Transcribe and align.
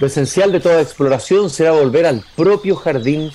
Lo 0.00 0.06
esencial 0.06 0.50
de 0.50 0.60
toda 0.60 0.80
exploración 0.80 1.50
será 1.50 1.72
volver 1.72 2.06
al 2.06 2.24
propio 2.34 2.74
jardín 2.74 3.30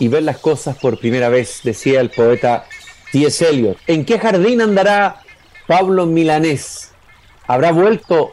y 0.00 0.08
ver 0.08 0.24
las 0.24 0.38
cosas 0.38 0.76
por 0.76 0.98
primera 0.98 1.28
vez, 1.28 1.60
decía 1.62 2.00
el 2.00 2.10
poeta 2.10 2.64
T.S. 3.12 3.48
Eliot. 3.48 3.78
¿En 3.86 4.04
qué 4.04 4.18
jardín 4.18 4.60
andará 4.60 5.20
Pablo 5.68 6.06
Milanés? 6.06 6.90
¿Habrá 7.46 7.70
vuelto 7.70 8.32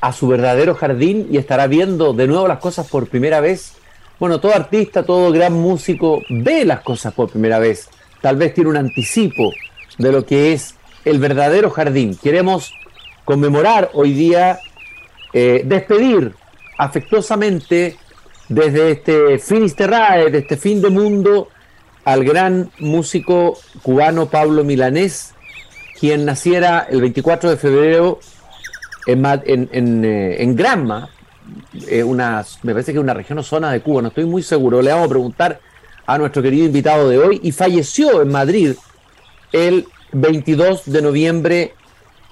a 0.00 0.12
su 0.12 0.26
verdadero 0.26 0.74
jardín 0.74 1.28
y 1.30 1.36
estará 1.36 1.68
viendo 1.68 2.14
de 2.14 2.26
nuevo 2.26 2.48
las 2.48 2.58
cosas 2.58 2.88
por 2.88 3.08
primera 3.08 3.38
vez? 3.38 3.74
Bueno, 4.18 4.40
todo 4.40 4.52
artista, 4.52 5.04
todo 5.04 5.30
gran 5.30 5.52
músico 5.52 6.20
ve 6.28 6.64
las 6.64 6.80
cosas 6.80 7.14
por 7.14 7.30
primera 7.30 7.60
vez. 7.60 7.90
Tal 8.22 8.34
vez 8.34 8.54
tiene 8.54 8.70
un 8.70 8.76
anticipo 8.76 9.52
de 9.98 10.10
lo 10.10 10.26
que 10.26 10.52
es 10.52 10.74
el 11.04 11.20
verdadero 11.20 11.70
jardín. 11.70 12.18
Queremos 12.20 12.72
conmemorar 13.24 13.90
hoy 13.92 14.14
día, 14.14 14.58
eh, 15.32 15.62
despedir 15.64 16.34
afectuosamente 16.78 17.96
desde 18.48 18.90
este 18.90 19.38
Finisterrae, 19.38 20.24
desde 20.24 20.38
este 20.38 20.56
fin 20.56 20.82
de 20.82 20.90
mundo, 20.90 21.48
al 22.04 22.24
gran 22.24 22.70
músico 22.78 23.58
cubano 23.82 24.26
Pablo 24.26 24.64
Milanés, 24.64 25.34
quien 25.98 26.24
naciera 26.24 26.86
el 26.90 27.00
24 27.00 27.50
de 27.50 27.56
febrero 27.56 28.18
en, 29.06 30.04
eh, 30.04 30.44
Granma, 30.54 31.08
eh, 31.88 32.02
una, 32.02 32.44
me 32.62 32.72
parece 32.72 32.92
que 32.92 32.98
es 32.98 33.02
una 33.02 33.14
región 33.14 33.38
o 33.38 33.42
zona 33.42 33.70
de 33.72 33.80
Cuba, 33.80 34.02
no 34.02 34.08
estoy 34.08 34.24
muy 34.24 34.42
seguro, 34.42 34.82
le 34.82 34.90
vamos 34.90 35.06
a 35.06 35.10
preguntar 35.10 35.60
a 36.06 36.18
nuestro 36.18 36.42
querido 36.42 36.66
invitado 36.66 37.08
de 37.08 37.18
hoy, 37.18 37.40
y 37.42 37.52
falleció 37.52 38.20
en 38.20 38.28
Madrid 38.28 38.74
el 39.52 39.86
22 40.12 40.82
de 40.86 41.02
noviembre 41.02 41.74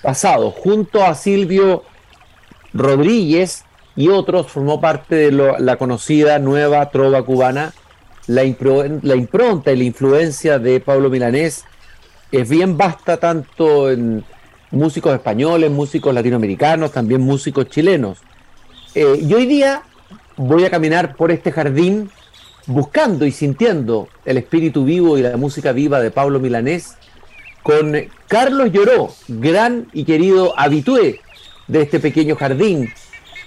pasado, 0.02 0.50
junto 0.50 1.04
a 1.04 1.14
Silvio 1.14 1.84
Rodríguez, 2.74 3.64
y 3.96 4.08
otros 4.08 4.46
formó 4.46 4.80
parte 4.80 5.30
de 5.30 5.54
la 5.58 5.76
conocida 5.76 6.38
nueva 6.38 6.90
trova 6.90 7.22
cubana. 7.24 7.72
La, 8.26 8.44
impronta 8.44 9.72
y 9.72 9.76
la 9.76 9.84
influencia 9.84 10.58
de 10.58 10.80
Pablo 10.80 11.10
Milanés 11.10 11.64
es 12.30 12.48
bien 12.48 12.76
vasta 12.76 13.16
tanto 13.16 13.90
en 13.90 14.24
músicos 14.70 15.12
españoles, 15.12 15.70
músicos 15.70 16.14
latinoamericanos, 16.14 16.92
también 16.92 17.20
músicos 17.20 17.68
chilenos. 17.68 18.18
Eh, 18.94 19.18
y 19.20 19.34
hoy 19.34 19.46
día 19.46 19.82
voy 20.36 20.64
a 20.64 20.70
caminar 20.70 21.16
por 21.16 21.30
este 21.30 21.50
jardín 21.50 22.10
buscando 22.66 23.26
y 23.26 23.32
sintiendo 23.32 24.08
el 24.24 24.38
espíritu 24.38 24.84
vivo 24.84 25.18
y 25.18 25.22
la 25.22 25.36
música 25.36 25.72
viva 25.72 26.00
de 26.00 26.10
Pablo 26.10 26.38
Milanés 26.38 26.96
con 27.62 27.94
Carlos 28.28 28.72
Lloró, 28.72 29.12
gran 29.28 29.88
y 29.92 30.04
querido 30.04 30.58
habitué 30.58 31.20
de 31.68 31.82
este 31.82 32.00
pequeño 32.00 32.36
jardín, 32.36 32.92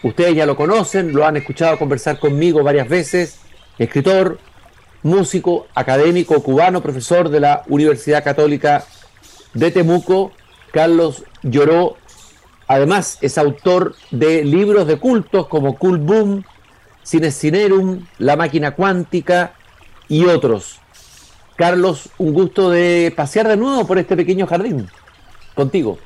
Ustedes 0.05 0.35
ya 0.35 0.45
lo 0.45 0.55
conocen, 0.55 1.13
lo 1.13 1.25
han 1.25 1.35
escuchado 1.35 1.79
conversar 1.79 2.19
conmigo 2.19 2.61
varias 2.61 2.87
veces, 2.87 3.39
escritor, 3.79 4.37
músico, 5.01 5.65
académico 5.73 6.43
cubano, 6.43 6.83
profesor 6.83 7.29
de 7.29 7.39
la 7.39 7.63
Universidad 7.69 8.23
Católica 8.23 8.85
de 9.55 9.71
Temuco, 9.71 10.31
Carlos 10.71 11.23
Lloró. 11.41 11.97
Además, 12.67 13.17
es 13.21 13.39
autor 13.39 13.95
de 14.11 14.45
libros 14.45 14.85
de 14.85 14.99
cultos 14.99 15.47
como 15.47 15.75
Cool 15.75 15.97
Boom, 15.97 16.45
Cine 17.01 17.31
Cinerum, 17.31 18.05
La 18.19 18.35
Máquina 18.35 18.75
Cuántica 18.75 19.55
y 20.07 20.25
otros. 20.25 20.81
Carlos, 21.55 22.09
un 22.19 22.31
gusto 22.31 22.69
de 22.69 23.11
pasear 23.17 23.47
de 23.47 23.57
nuevo 23.57 23.87
por 23.87 23.97
este 23.97 24.15
pequeño 24.15 24.45
jardín. 24.45 24.87
Contigo. 25.55 25.97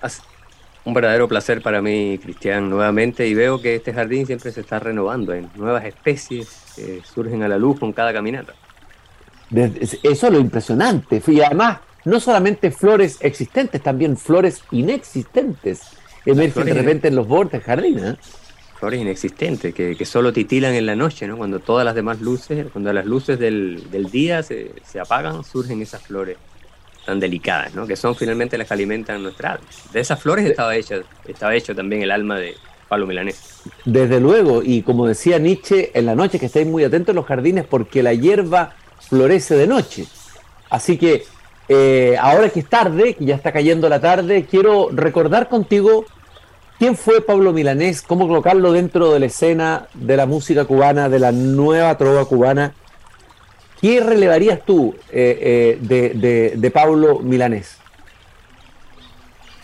Un 0.86 0.94
verdadero 0.94 1.28
placer 1.28 1.62
para 1.62 1.82
mí, 1.82 2.20
Cristian, 2.22 2.70
nuevamente, 2.70 3.28
y 3.28 3.34
veo 3.34 3.62
que 3.62 3.76
este 3.76 3.94
jardín 3.94 4.26
siempre 4.26 4.52
se 4.52 4.62
está 4.62 4.80
renovando 4.80 5.34
en 5.34 5.50
nuevas 5.56 5.86
especies 5.86 6.64
que 6.76 7.02
surgen 7.04 7.44
a 7.44 7.48
la 7.48 7.58
luz 7.58 7.80
con 7.80 7.92
cada 7.92 8.14
caminata. 8.14 8.54
Eso 9.52 10.28
es 10.28 10.34
lo 10.34 10.40
impresionante. 10.40 11.22
Y 11.28 11.42
además, 11.42 11.80
no 12.06 12.20
solamente 12.20 12.72
flores 12.72 13.18
existentes, 13.22 13.82
también 13.82 14.16
flores 14.18 14.64
inexistentes 14.72 15.82
emergen 16.26 16.66
de 16.66 16.74
repente 16.74 17.08
en 17.08 17.16
los 17.16 17.28
bordes 17.28 17.54
del 17.54 17.62
jardín. 17.62 18.00
¿eh? 18.00 18.16
Flores 18.80 19.02
inexistentes, 19.02 19.74
que, 19.74 19.96
que, 19.96 20.06
solo 20.06 20.32
titilan 20.32 20.74
en 20.74 20.86
la 20.86 20.96
noche, 20.96 21.28
¿no? 21.28 21.36
Cuando 21.36 21.60
todas 21.60 21.84
las 21.84 21.96
demás 21.96 22.22
luces, 22.22 22.68
cuando 22.72 22.94
las 22.94 23.06
luces 23.06 23.38
del, 23.38 23.90
del 23.92 24.10
día 24.10 24.42
se, 24.44 24.72
se 24.86 25.00
apagan, 25.00 25.44
surgen 25.44 25.82
esas 25.82 26.02
flores 26.02 26.38
tan 27.06 27.20
delicadas, 27.20 27.74
¿no? 27.74 27.88
que 27.88 27.96
son 27.96 28.16
finalmente 28.16 28.58
las 28.58 28.68
que 28.68 28.74
alimentan 28.74 29.22
nuestra 29.24 29.54
alma. 29.54 29.66
De 29.92 30.00
esas 30.00 30.20
flores 30.22 30.46
estaba, 30.46 30.76
hecha, 30.76 30.98
estaba 31.28 31.56
hecho 31.56 31.76
también 31.76 32.02
el 32.02 32.12
alma 32.12 32.38
de 32.38 32.56
Pablo 32.88 33.08
Milanés. 33.08 33.62
Desde 33.86 34.20
luego, 34.20 34.62
y 34.64 34.82
como 34.82 35.08
decía 35.08 35.40
Nietzsche, 35.40 35.92
en 35.94 36.06
la 36.06 36.16
noche 36.16 36.40
que 36.40 36.48
estéis 36.48 36.68
muy 36.68 36.84
atentos 36.84 37.10
en 37.10 37.18
los 37.18 37.26
jardines 37.26 37.66
porque 37.66 38.04
la 38.04 38.14
hierba 38.14 38.76
florece 39.00 39.56
de 39.56 39.68
noche. 39.68 40.06
Así 40.70 40.98
que 40.98 41.24
eh, 41.68 42.18
ahora 42.20 42.50
que 42.50 42.62
es 42.62 42.68
tarde, 42.68 43.14
que 43.14 43.26
ya 43.26 43.36
está 43.36 43.52
cayendo 43.52 43.90
la 43.90 44.00
tarde, 44.00 44.46
quiero 44.50 44.90
recordar 44.92 45.50
contigo 45.50 46.06
quién 46.80 46.96
fue 46.96 47.22
Pablo 47.22 47.54
Milanés, 47.54 48.02
cómo 48.02 48.28
colocarlo 48.28 48.72
dentro 48.72 49.12
de 49.14 49.20
la 49.20 49.26
escena 49.28 49.88
de 49.94 50.18
la 50.18 50.26
música 50.26 50.66
cubana, 50.66 51.10
de 51.10 51.20
la 51.20 51.32
nueva 51.32 51.98
trova 51.98 52.26
cubana 52.26 52.74
¿Qué 53.82 54.02
relevarías 54.02 54.66
tú 54.66 54.96
eh, 55.12 55.78
eh, 55.82 56.54
de, 56.56 56.72
Pablo 56.72 57.20
Milanés? 57.20 57.78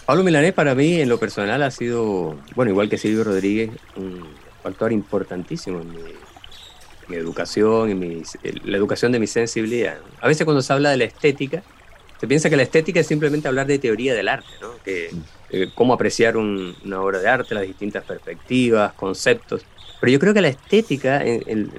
Pablo 0.05 0.23
Milanés 0.23 0.53
para 0.53 0.75
mí 0.75 1.01
en 1.01 1.09
lo 1.09 1.19
personal 1.19 1.61
ha 1.63 1.71
sido, 1.71 2.37
bueno, 2.55 2.71
igual 2.71 2.89
que 2.89 2.97
Silvio 2.97 3.23
Rodríguez, 3.23 3.71
un 3.95 4.25
factor 4.63 4.91
importantísimo 4.91 5.81
en 5.81 5.91
mi, 5.91 7.15
educación, 7.15 7.89
en 7.91 8.23
la 8.63 8.77
educación 8.77 9.11
de 9.11 9.19
mi 9.19 9.27
sensibilidad. 9.27 9.97
A 10.21 10.27
veces 10.27 10.45
cuando 10.45 10.61
se 10.61 10.71
habla 10.71 10.91
de 10.91 10.97
la 10.97 11.03
estética, 11.05 11.63
se 12.19 12.27
piensa 12.27 12.49
que 12.49 12.55
la 12.55 12.63
estética 12.63 13.01
es 13.01 13.07
simplemente 13.07 13.47
hablar 13.47 13.67
de 13.67 13.79
teoría 13.79 14.13
del 14.13 14.29
arte, 14.29 14.47
¿no? 14.61 14.71
que, 14.83 15.09
eh, 15.49 15.69
cómo 15.75 15.93
apreciar 15.93 16.37
una 16.37 17.01
obra 17.01 17.19
de 17.19 17.27
arte, 17.27 17.53
las 17.53 17.63
distintas 17.63 18.03
perspectivas, 18.03 18.93
conceptos. 18.93 19.65
Pero 19.99 20.11
yo 20.11 20.19
creo 20.19 20.33
que 20.33 20.41
la 20.41 20.49
estética, 20.49 21.23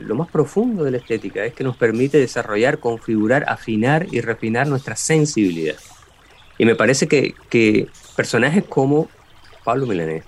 lo 0.01 0.15
más 0.15 0.29
profundo 0.29 0.85
de 0.85 0.91
la 0.91 0.97
estética, 0.97 1.45
es 1.45 1.53
que 1.53 1.65
nos 1.65 1.77
permite 1.77 2.19
desarrollar, 2.19 2.79
configurar, 2.79 3.45
afinar 3.49 4.07
y 4.11 4.21
refinar 4.21 4.67
nuestra 4.67 4.97
sensibilidad. 4.97 5.77
Y 6.59 6.65
me 6.65 6.75
parece 6.75 7.07
que, 7.07 7.89
personajes 8.17 8.65
como 8.65 9.09
Pablo 9.65 9.87
Milanés 9.87 10.25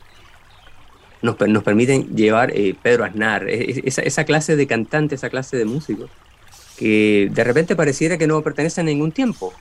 nos, 1.22 1.37
permiten 1.37 2.15
llevar 2.15 2.53
eh, 2.54 2.75
Pedro 2.81 3.04
Aznar, 3.04 3.48
e, 3.48 3.71
e, 3.71 3.82
esa, 3.84 4.25
clase 4.25 4.54
de 4.54 4.66
cantante, 4.66 5.15
esa 5.15 5.31
clase 5.31 5.56
de 5.56 5.65
músicos, 5.65 6.10
que 6.77 7.28
de 7.32 7.44
repente 7.44 7.75
pareciera 7.75 8.19
que 8.19 8.27
no 8.27 8.41
pertenecen 8.43 8.87
a 8.87 8.91
ningún 8.91 9.10
tiempo, 9.10 9.53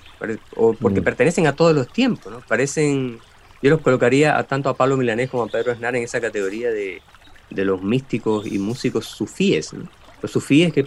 o 0.56 0.74
porque 0.74 1.02
mm. 1.02 1.04
pertenecen 1.04 1.48
a 1.48 1.54
todos 1.54 1.74
los 1.74 1.92
tiempos, 1.92 2.32
¿no? 2.32 2.42
Parecen, 2.42 3.18
yo 3.64 3.72
los 3.72 3.82
colocaría 3.82 4.38
a, 4.38 4.44
tanto 4.44 4.70
a 4.70 4.76
Pablo 4.76 4.98
Milanés 4.98 5.32
como 5.32 5.44
a 5.44 5.48
Pedro 5.48 5.72
Aznar 5.72 5.96
en 5.96 6.04
esa 6.04 6.22
categoría 6.22 6.70
de, 6.70 7.02
de 7.50 7.66
los 7.66 7.82
místicos 7.82 8.46
y 8.46 8.58
músicos 8.60 9.06
sufíes. 9.06 9.72
Los 10.22 10.32
sufíes 10.32 10.74
que 10.74 10.84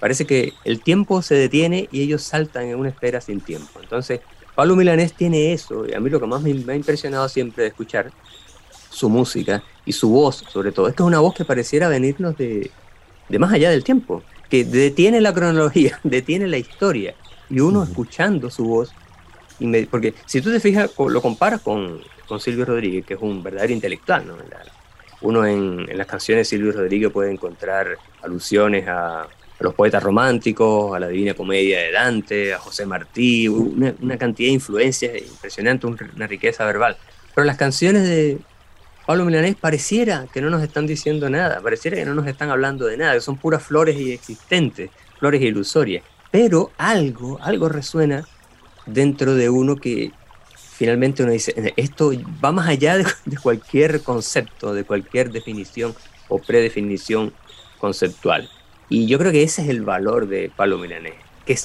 parece 0.00 0.26
que 0.26 0.52
el 0.64 0.80
tiempo 0.82 1.22
se 1.22 1.34
detiene 1.34 1.88
y 1.92 2.02
ellos 2.02 2.22
saltan 2.22 2.66
en 2.66 2.78
una 2.78 2.88
esfera 2.88 3.20
sin 3.20 3.40
tiempo. 3.40 3.80
Entonces, 3.82 4.20
Pablo 4.54 4.76
Milanés 4.76 5.12
tiene 5.12 5.52
eso, 5.52 5.86
y 5.86 5.94
a 5.94 6.00
mí 6.00 6.08
lo 6.08 6.20
que 6.20 6.26
más 6.26 6.40
me, 6.42 6.50
ha 6.72 6.76
impresionado 6.76 7.28
siempre 7.28 7.64
de 7.64 7.68
escuchar 7.70 8.12
su 8.88 9.08
música 9.08 9.64
y 9.84 9.92
su 9.92 10.08
voz, 10.08 10.44
sobre 10.48 10.70
todo, 10.70 10.86
es 10.86 10.94
que 10.94 11.02
es 11.02 11.06
una 11.06 11.18
voz 11.18 11.34
que 11.34 11.44
pareciera 11.44 11.88
venirnos 11.88 12.36
de, 12.36 12.70
de 13.28 13.38
más 13.38 13.52
allá 13.52 13.70
del 13.70 13.82
tiempo, 13.82 14.22
que 14.48 14.64
detiene 14.64 15.20
la 15.20 15.34
cronología, 15.34 15.98
detiene 16.04 16.46
la 16.46 16.58
historia, 16.58 17.16
y 17.50 17.58
uno 17.60 17.82
escuchando 17.82 18.48
su 18.48 18.64
voz, 18.64 18.92
y 19.58 19.86
porque 19.86 20.14
si 20.26 20.40
tú 20.40 20.52
te 20.52 20.60
fijas, 20.60 20.90
lo 20.96 21.20
comparas 21.20 21.60
con, 21.60 22.00
con 22.28 22.40
Silvio 22.40 22.64
Rodríguez, 22.64 23.04
que 23.04 23.14
es 23.14 23.20
un 23.20 23.42
verdadero 23.42 23.72
intelectual, 23.72 24.26
¿no? 24.26 24.36
Uno 25.20 25.46
en, 25.46 25.86
las 25.96 26.06
canciones 26.06 26.48
de 26.48 26.56
Silvio 26.56 26.72
Rodríguez 26.72 27.10
puede 27.10 27.30
encontrar 27.30 27.96
alusiones 28.22 28.86
a, 28.88 29.28
los 29.60 29.74
poetas 29.74 30.02
románticos, 30.02 30.94
a 30.94 31.00
la 31.00 31.08
Divina 31.08 31.34
Comedia 31.34 31.78
de 31.78 31.92
Dante, 31.92 32.52
a 32.52 32.58
José 32.58 32.86
Martí, 32.86 33.48
una, 33.48 34.18
cantidad 34.18 34.48
de 34.48 34.54
influencias 34.54 35.16
impresionante, 35.16 35.86
una 35.86 36.26
riqueza 36.26 36.66
verbal. 36.66 36.96
Pero 37.34 37.44
las 37.44 37.56
canciones 37.56 38.02
de 38.02 38.38
Pablo 39.06 39.24
Milanés 39.24 39.54
pareciera 39.54 40.26
que 40.32 40.40
no 40.40 40.50
nos 40.50 40.62
están 40.62 40.86
diciendo 40.86 41.28
nada, 41.28 41.60
pareciera 41.60 41.96
que 41.96 42.04
no 42.04 42.14
nos 42.14 42.26
están 42.26 42.50
hablando 42.50 42.86
de 42.86 42.96
nada, 42.96 43.14
que 43.14 43.20
son 43.20 43.36
puras 43.36 43.62
flores 43.62 43.96
inexistentes, 43.98 44.90
flores 45.18 45.42
ilusorias. 45.42 46.04
Pero 46.30 46.72
algo, 46.78 47.38
algo 47.42 47.68
resuena 47.68 48.26
dentro 48.86 49.34
de 49.34 49.50
uno 49.50 49.76
que, 49.76 50.10
finalmente 50.76 51.22
uno 51.22 51.32
dice, 51.32 51.72
esto 51.76 52.12
va 52.44 52.52
más 52.52 52.68
allá 52.68 52.96
de, 53.24 53.36
cualquier 53.42 54.02
concepto, 54.02 54.74
de 54.74 54.84
cualquier 54.84 55.30
definición 55.30 55.94
o 56.28 56.38
predefinición 56.38 57.32
conceptual. 57.78 58.48
Y 58.88 59.06
yo 59.06 59.18
creo 59.18 59.32
que 59.32 59.42
ese 59.42 59.62
es 59.62 59.68
el 59.68 59.82
valor 59.82 60.26
de 60.28 60.50
Pablo 60.54 60.78
Milanés, 60.78 61.14
que 61.46 61.56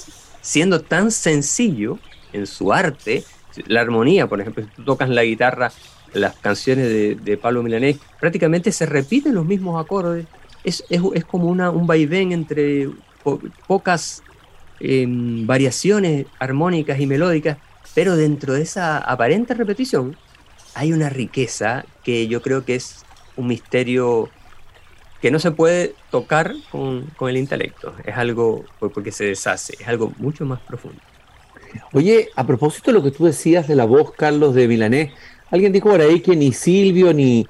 siendo 0.42 0.82
tan 0.82 1.12
sencillo 1.12 2.00
en 2.34 2.46
su 2.46 2.72
arte, 2.72 3.24
la 3.66 3.82
armonía, 3.82 4.28
por 4.28 4.40
ejemplo, 4.40 4.64
si 4.64 4.70
tú 4.70 4.84
tocas 4.84 5.10
la 5.10 5.24
guitarra, 5.24 5.72
las 6.14 6.36
canciones 6.36 6.88
de, 7.24 7.38
Pablo 7.38 7.64
Milanés, 7.64 7.98
prácticamente 8.20 8.72
se 8.72 8.86
repiten 8.86 9.36
los 9.36 9.46
mismos 9.46 9.84
acordes. 9.84 10.28
es, 10.64 10.84
como 11.26 11.48
una, 11.48 11.72
un 11.72 11.88
vaivén 11.88 12.32
entre 12.32 12.90
pocas 13.68 14.24
em, 14.80 15.46
variaciones 15.46 16.26
armónicas 16.40 17.00
y 17.00 17.06
melódicas, 17.06 17.58
pero 17.96 18.16
dentro 18.16 18.54
de 18.54 18.62
esa 18.62 18.98
aparente 18.98 19.54
repetición 19.54 20.16
hay 20.76 20.94
una 20.94 21.10
riqueza 21.10 21.86
que 22.04 22.28
yo 22.28 22.42
creo 22.42 22.66
que 22.66 22.76
es 22.76 23.04
un 23.36 23.48
misterio 23.48 24.30
que 25.22 25.32
no 25.32 25.40
se 25.40 25.52
puede 25.52 25.96
tocar 26.12 26.54
con, 26.72 27.08
con 27.18 27.30
el 27.30 27.38
intelecto, 27.38 27.94
es 28.06 28.16
algo 28.16 28.64
porque 28.80 29.12
se 29.12 29.26
deshace, 29.26 29.76
es 29.80 29.88
algo 29.88 30.14
mucho 30.18 30.46
más 30.46 30.60
profundo. 30.62 31.00
Oye, 31.94 32.30
a 32.36 32.46
propósito 32.46 32.92
de 32.92 32.98
lo 32.98 33.04
que 33.04 33.12
tú 33.12 33.26
decías 33.26 33.68
de 33.68 33.76
la 33.76 33.86
voz, 33.86 34.14
Carlos, 34.14 34.56
de 34.56 34.68
Milanés, 34.68 35.12
alguien 35.52 35.72
dijo 35.72 35.90
por 35.90 36.02
ahí 36.02 36.22
que 36.22 36.36
ni 36.36 36.54
Silvio 36.54 37.14
ni, 37.14 37.46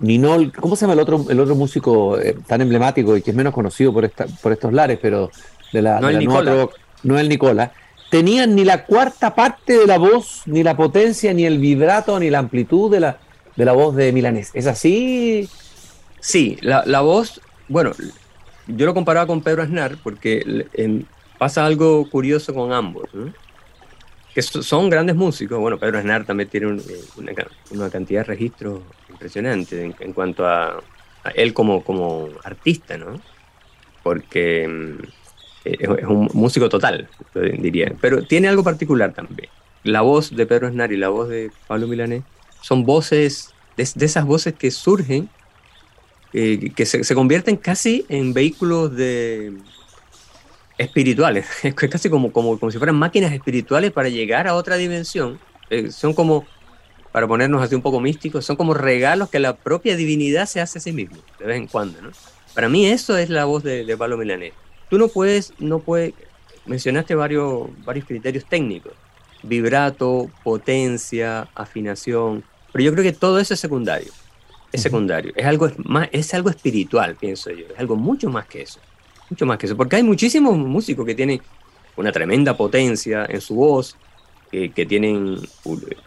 ni 0.00 0.18
Nol, 0.18 0.52
¿cómo 0.52 0.76
se 0.76 0.82
llama 0.82 0.94
el 0.94 1.00
otro, 1.00 1.24
el 1.28 1.40
otro 1.40 1.54
músico 1.54 2.18
eh, 2.18 2.36
tan 2.46 2.60
emblemático 2.60 3.16
y 3.16 3.22
que 3.22 3.30
es 3.30 3.36
menos 3.36 3.54
conocido 3.54 3.92
por, 3.92 4.04
esta, 4.04 4.26
por 4.42 4.52
estos 4.52 4.72
lares, 4.72 4.98
pero 5.00 5.30
de 5.72 5.82
la, 5.82 6.00
no 6.00 6.10
Nicola. 6.10 6.68
no 7.02 7.18
el 7.18 7.28
Nicola, 7.28 7.72
tenían 8.10 8.54
ni 8.54 8.64
la 8.64 8.84
cuarta 8.84 9.34
parte 9.34 9.78
de 9.78 9.86
la 9.86 9.98
voz, 9.98 10.42
ni 10.46 10.62
la 10.62 10.76
potencia, 10.76 11.32
ni 11.32 11.44
el 11.44 11.58
vibrato, 11.58 12.18
ni 12.18 12.30
la 12.30 12.38
amplitud 12.38 12.90
de 12.90 13.00
la, 13.00 13.18
de 13.56 13.64
la 13.64 13.72
voz 13.72 13.94
de 13.96 14.12
Milanés. 14.12 14.50
¿Es 14.54 14.66
así? 14.66 15.48
Sí, 16.20 16.58
la, 16.60 16.84
la 16.86 17.00
voz, 17.00 17.40
bueno, 17.68 17.92
yo 18.66 18.86
lo 18.86 18.94
comparaba 18.94 19.26
con 19.26 19.42
Pedro 19.42 19.62
Aznar 19.62 19.96
porque 20.02 20.66
pasa 21.38 21.66
algo 21.66 22.08
curioso 22.10 22.54
con 22.54 22.72
ambos. 22.72 23.12
¿no? 23.12 23.32
que 24.36 24.42
son 24.42 24.90
grandes 24.90 25.16
músicos. 25.16 25.58
Bueno, 25.58 25.78
Pedro 25.78 25.96
Aznar 25.96 26.26
también 26.26 26.50
tiene 26.50 26.66
eh, 26.76 27.00
una, 27.70 27.88
cantidad 27.88 28.20
de 28.20 28.24
registros 28.24 28.82
impresionante 29.08 29.94
en, 29.98 30.12
cuanto 30.12 30.46
a, 30.46 30.82
él 31.34 31.54
como, 31.54 31.82
como 31.82 32.28
artista, 32.44 32.98
¿no? 32.98 33.18
Porque 34.02 34.68
mm, 34.68 34.98
es, 35.80 35.88
un 36.06 36.28
músico 36.32 36.68
total, 36.68 37.08
diría. 37.34 37.92
Pero 38.00 38.22
tiene 38.22 38.48
algo 38.48 38.62
particular 38.62 39.12
también. 39.12 39.48
La 39.84 40.00
voz 40.00 40.34
de 40.34 40.46
Pedro 40.46 40.66
Aznar 40.66 40.92
y 40.92 40.96
la 40.96 41.08
voz 41.08 41.28
de 41.28 41.50
Pablo 41.66 41.86
Milanés 41.86 42.22
son 42.60 42.84
voces, 42.84 43.54
de, 43.76 43.82
esas 43.82 44.24
voces 44.24 44.54
que 44.54 44.70
surgen, 44.70 45.28
eh, 46.32 46.72
que 46.74 46.86
se, 46.86 47.04
se 47.04 47.14
convierten 47.14 47.56
casi 47.56 48.04
en 48.08 48.34
vehículos 48.34 48.94
de, 48.96 49.52
espirituales, 50.78 51.46
es 51.62 51.74
casi 51.74 52.10
como, 52.10 52.32
como, 52.32 52.58
como 52.58 52.70
si 52.70 52.78
fueran 52.78 52.96
máquinas 52.96 53.32
espirituales 53.32 53.92
para 53.92 54.08
llegar 54.08 54.46
a 54.48 54.54
otra 54.54 54.76
dimensión. 54.76 55.38
Eh, 55.70 55.90
son 55.90 56.14
como, 56.14 56.44
para 57.12 57.26
ponernos 57.26 57.62
así 57.62 57.74
un 57.74 57.82
poco 57.82 58.00
místicos, 58.00 58.44
son 58.44 58.56
como 58.56 58.74
regalos 58.74 59.30
que 59.30 59.38
la 59.38 59.56
propia 59.56 59.96
divinidad 59.96 60.46
se 60.46 60.60
hace 60.60 60.78
a 60.78 60.80
sí 60.80 60.92
mismo, 60.92 61.16
de 61.38 61.46
vez 61.46 61.56
en 61.56 61.66
cuando. 61.66 62.00
¿no? 62.02 62.10
Para 62.54 62.68
mí 62.68 62.86
eso 62.86 63.16
es 63.16 63.30
la 63.30 63.44
voz 63.44 63.62
de 63.62 63.96
Pablo 63.96 64.16
Milanés. 64.16 64.52
Tú 64.88 64.98
no 64.98 65.08
puedes, 65.08 65.52
no 65.58 65.80
puedes, 65.80 66.14
mencionaste 66.64 67.14
varios, 67.14 67.68
varios 67.84 68.06
criterios 68.06 68.44
técnicos, 68.44 68.92
vibrato, 69.42 70.30
potencia, 70.42 71.48
afinación, 71.54 72.44
pero 72.72 72.84
yo 72.84 72.92
creo 72.92 73.04
que 73.04 73.12
todo 73.12 73.38
eso 73.38 73.54
es 73.54 73.60
secundario. 73.60 74.12
Es 74.72 74.82
secundario, 74.82 75.32
es 75.34 75.46
algo, 75.46 75.70
más, 75.84 76.08
es 76.12 76.34
algo 76.34 76.50
espiritual, 76.50 77.14
pienso 77.14 77.50
yo, 77.50 77.66
es 77.72 77.78
algo 77.78 77.96
mucho 77.96 78.28
más 78.28 78.46
que 78.46 78.62
eso 78.62 78.80
mucho 79.30 79.46
más 79.46 79.58
que 79.58 79.66
eso, 79.66 79.76
porque 79.76 79.96
hay 79.96 80.02
muchísimos 80.02 80.56
músicos 80.56 81.04
que 81.04 81.14
tienen 81.14 81.40
una 81.96 82.12
tremenda 82.12 82.56
potencia 82.56 83.26
en 83.28 83.40
su 83.40 83.54
voz, 83.54 83.96
que 84.50 84.86
tienen 84.86 85.38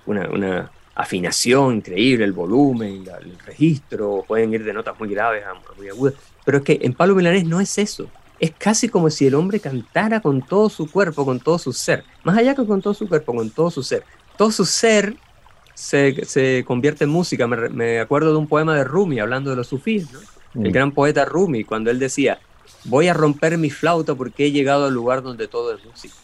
una, 0.05 0.71
afinación 0.95 1.75
increíble, 1.75 2.25
el 2.25 2.33
volumen, 2.33 3.05
el 3.21 3.39
registro, 3.45 4.25
pueden 4.27 4.53
ir 4.53 4.65
de 4.65 4.73
notas 4.73 4.99
muy 4.99 5.07
graves 5.07 5.45
a 5.45 5.53
muy 5.77 5.87
agudas, 5.87 6.15
pero 6.43 6.57
es 6.57 6.63
que 6.65 6.79
en 6.81 6.93
Pablo 6.93 7.15
Milanés 7.15 7.45
no 7.45 7.61
es 7.61 7.77
eso, 7.77 8.09
es 8.39 8.51
casi 8.57 8.89
como 8.89 9.09
si 9.09 9.27
el 9.27 9.35
hombre 9.35 9.59
cantara 9.59 10.21
con 10.21 10.41
todo 10.41 10.69
su 10.69 10.89
cuerpo, 10.89 11.25
con 11.25 11.39
todo 11.39 11.59
su 11.59 11.73
ser, 11.73 12.03
más 12.23 12.37
allá 12.37 12.55
que 12.55 12.65
con 12.65 12.81
todo 12.81 12.93
su 12.93 13.07
cuerpo, 13.07 13.35
con 13.35 13.49
todo 13.49 13.69
su 13.69 13.83
ser, 13.83 14.03
todo 14.37 14.51
su 14.51 14.65
ser 14.65 15.15
se, 15.73 16.63
convierte 16.65 17.05
en 17.05 17.09
música, 17.09 17.47
me, 17.47 17.99
acuerdo 17.99 18.31
de 18.31 18.37
un 18.37 18.47
poema 18.47 18.75
de 18.75 18.83
Rumi 18.83 19.19
hablando 19.19 19.49
de 19.49 19.55
los 19.55 19.67
sufíes, 19.67 20.07
el 20.55 20.69
mm. 20.69 20.71
gran 20.71 20.91
poeta 20.91 21.25
Rumi, 21.25 21.63
cuando 21.63 21.91
él 21.91 21.99
decía, 21.99 22.39
voy 22.85 23.07
a 23.07 23.13
romper 23.13 23.57
mi 23.57 23.69
flauta 23.69 24.15
porque 24.15 24.45
he 24.45 24.51
llegado 24.51 24.85
al 24.85 24.93
lugar 24.93 25.21
donde 25.21 25.47
todo 25.47 25.73
es 25.73 25.85
música. 25.85 26.15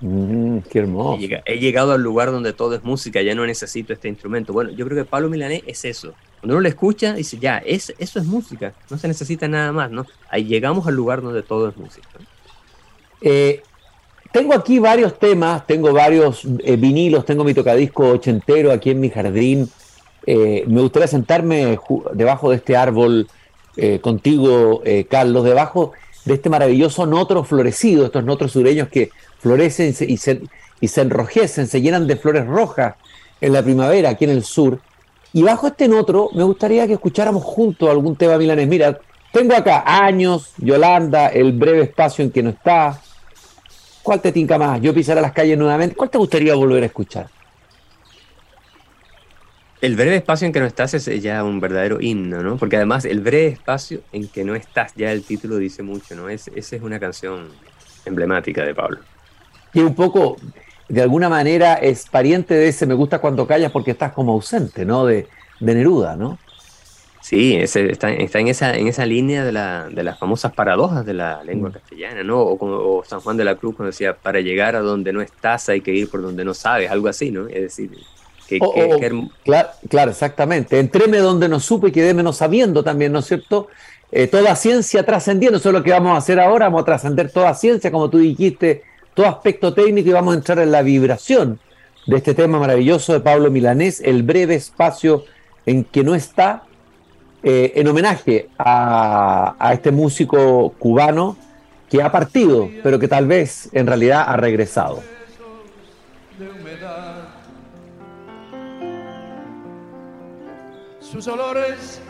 Mm, 0.00 0.58
qué 0.70 0.80
hermoso. 0.80 1.18
He, 1.44 1.58
llegado 1.58 1.92
al 1.92 2.02
lugar 2.02 2.30
donde 2.30 2.52
todo 2.52 2.74
es 2.74 2.84
música, 2.84 3.22
ya 3.22 3.34
no 3.34 3.46
necesito 3.46 3.92
este 3.92 4.08
instrumento. 4.08 4.52
Bueno, 4.52 4.70
yo 4.70 4.84
creo 4.86 5.04
que 5.04 5.08
Pablo 5.08 5.28
Milanés 5.28 5.62
es 5.66 5.84
eso. 5.84 6.14
Cuando 6.40 6.54
uno 6.54 6.60
lo 6.60 6.68
escucha, 6.68 7.14
dice, 7.14 7.38
ya, 7.38 7.58
es, 7.58 7.94
eso 7.98 8.18
es 8.18 8.26
música, 8.26 8.74
no 8.90 8.98
se 8.98 9.08
necesita 9.08 9.48
nada 9.48 9.72
más, 9.72 9.90
¿no? 9.90 10.06
Ahí 10.30 10.44
llegamos 10.44 10.86
al 10.86 10.94
lugar 10.94 11.22
donde 11.22 11.42
todo 11.42 11.68
es 11.68 11.76
música. 11.76 12.08
Eh, 13.22 13.62
tengo 14.32 14.54
aquí 14.54 14.78
varios 14.78 15.18
temas, 15.18 15.66
tengo 15.66 15.92
varios 15.92 16.42
eh, 16.62 16.76
vinilos, 16.76 17.24
tengo 17.24 17.42
mi 17.42 17.54
tocadisco 17.54 18.10
ochentero 18.10 18.70
aquí 18.70 18.90
en 18.90 19.00
mi 19.00 19.08
jardín. 19.08 19.70
Eh, 20.26 20.64
me 20.66 20.82
gustaría 20.82 21.08
sentarme 21.08 21.78
debajo 22.12 22.50
de 22.50 22.56
este 22.56 22.76
árbol 22.76 23.28
contigo, 24.00 24.82
Carlos, 25.10 25.44
debajo 25.44 25.92
de 26.26 26.34
este 26.34 26.50
maravilloso 26.50 27.06
notro 27.06 27.44
florecido, 27.44 28.06
estos 28.06 28.24
notros 28.24 28.52
sureños 28.52 28.88
que 28.88 29.10
florecen 29.38 29.94
y 30.06 30.16
se, 30.16 30.42
y 30.80 30.88
se 30.88 31.00
enrojecen, 31.00 31.68
se 31.68 31.80
llenan 31.80 32.06
de 32.06 32.16
flores 32.16 32.46
rojas 32.46 32.96
en 33.40 33.52
la 33.52 33.62
primavera 33.62 34.10
aquí 34.10 34.24
en 34.24 34.30
el 34.30 34.44
sur. 34.44 34.80
Y 35.32 35.42
bajo 35.42 35.68
este 35.68 35.88
notro 35.88 36.28
me 36.34 36.42
gustaría 36.42 36.86
que 36.86 36.94
escucháramos 36.94 37.44
juntos 37.44 37.88
algún 37.88 38.16
tema 38.16 38.36
milanés. 38.38 38.66
Mira, 38.66 38.98
tengo 39.32 39.54
acá 39.54 39.84
Años, 39.86 40.52
Yolanda, 40.58 41.28
El 41.28 41.52
breve 41.52 41.82
espacio 41.82 42.24
en 42.24 42.30
que 42.30 42.42
no 42.42 42.50
está. 42.50 43.00
¿Cuál 44.02 44.20
te 44.20 44.32
tinca 44.32 44.58
más? 44.58 44.80
Yo 44.80 44.94
pisaré 44.94 45.20
las 45.20 45.32
calles 45.32 45.56
nuevamente. 45.58 45.94
¿Cuál 45.94 46.10
te 46.10 46.18
gustaría 46.18 46.54
volver 46.54 46.82
a 46.82 46.86
escuchar? 46.86 47.28
El 49.80 49.94
breve 49.94 50.16
espacio 50.16 50.46
en 50.46 50.52
que 50.52 50.60
no 50.60 50.66
estás 50.66 50.94
es 50.94 51.04
ya 51.22 51.44
un 51.44 51.60
verdadero 51.60 52.00
himno, 52.00 52.42
¿no? 52.42 52.56
Porque 52.56 52.76
además 52.76 53.04
el 53.04 53.20
breve 53.20 53.48
espacio 53.48 54.00
en 54.12 54.26
que 54.28 54.42
no 54.42 54.54
estás, 54.54 54.94
ya 54.94 55.12
el 55.12 55.22
título 55.22 55.58
dice 55.58 55.82
mucho, 55.82 56.14
¿no? 56.14 56.30
Es, 56.30 56.48
esa 56.54 56.76
es 56.76 56.82
una 56.82 56.98
canción 56.98 57.48
emblemática 58.06 58.64
de 58.64 58.74
Pablo. 58.74 59.00
Y 59.74 59.80
un 59.80 59.94
poco, 59.94 60.36
de 60.88 61.02
alguna 61.02 61.28
manera, 61.28 61.74
es 61.74 62.08
pariente 62.08 62.54
de 62.54 62.68
ese 62.68 62.86
Me 62.86 62.94
gusta 62.94 63.18
cuando 63.18 63.46
callas 63.46 63.70
porque 63.70 63.90
estás 63.90 64.12
como 64.12 64.32
ausente, 64.32 64.86
¿no? 64.86 65.04
De, 65.04 65.26
Neruda, 65.60 66.16
¿no? 66.16 66.38
Sí, 67.20 67.56
está, 67.56 68.10
en, 68.10 68.48
esa, 68.48 68.76
en 68.76 68.86
esa 68.86 69.04
línea 69.04 69.44
de, 69.44 69.52
la, 69.52 69.88
de 69.90 70.02
las 70.04 70.18
famosas 70.18 70.52
paradojas 70.52 71.04
de 71.04 71.12
la 71.12 71.42
lengua 71.44 71.70
mm. 71.70 71.72
castellana, 71.72 72.22
¿no? 72.22 72.40
O, 72.40 72.56
como, 72.56 73.02
San 73.04 73.20
Juan 73.20 73.36
de 73.36 73.44
la 73.44 73.56
Cruz 73.56 73.74
cuando 73.74 73.90
decía, 73.90 74.16
para 74.16 74.40
llegar 74.40 74.76
a 74.76 74.80
donde 74.80 75.12
no 75.12 75.20
estás 75.20 75.68
hay 75.68 75.80
que 75.82 75.92
ir 75.92 76.08
por 76.08 76.22
donde 76.22 76.44
no 76.44 76.54
sabes, 76.54 76.90
algo 76.90 77.08
así, 77.08 77.30
¿no? 77.30 77.48
Es 77.48 77.60
decir, 77.62 77.90
claro, 79.88 80.10
exactamente. 80.10 80.78
Entréme 80.78 81.18
donde 81.18 81.48
no 81.48 81.60
supe 81.60 81.88
y 81.88 81.92
quedéme 81.92 82.22
no 82.22 82.32
sabiendo 82.32 82.82
también, 82.82 83.12
¿no 83.12 83.20
es 83.20 83.26
cierto? 83.26 83.68
Eh, 84.12 84.28
toda 84.28 84.54
ciencia 84.54 85.04
trascendiendo, 85.04 85.58
eso 85.58 85.70
es 85.70 85.72
lo 85.72 85.82
que 85.82 85.90
vamos 85.90 86.12
a 86.12 86.18
hacer 86.18 86.38
ahora, 86.38 86.66
vamos 86.66 86.82
a 86.82 86.84
trascender 86.84 87.30
toda 87.30 87.52
ciencia, 87.54 87.90
como 87.90 88.08
tú 88.08 88.18
dijiste, 88.18 88.82
todo 89.14 89.26
aspecto 89.26 89.74
técnico 89.74 90.08
y 90.08 90.12
vamos 90.12 90.34
a 90.34 90.38
entrar 90.38 90.58
en 90.60 90.70
la 90.70 90.82
vibración 90.82 91.58
de 92.06 92.16
este 92.16 92.34
tema 92.34 92.60
maravilloso 92.60 93.12
de 93.12 93.20
Pablo 93.20 93.50
Milanés, 93.50 94.00
el 94.00 94.22
breve 94.22 94.54
espacio 94.54 95.24
en 95.66 95.82
que 95.82 96.04
no 96.04 96.14
está, 96.14 96.62
eh, 97.42 97.72
en 97.76 97.88
homenaje 97.88 98.48
a, 98.58 99.56
a 99.58 99.72
este 99.72 99.90
músico 99.90 100.72
cubano 100.78 101.36
que 101.90 102.02
ha 102.02 102.10
partido, 102.10 102.68
pero 102.82 102.98
que 102.98 103.08
tal 103.08 103.26
vez 103.26 103.68
en 103.72 103.86
realidad 103.86 104.24
ha 104.26 104.36
regresado. 104.36 105.02
Sus 111.12 111.28
olores 111.28 112.00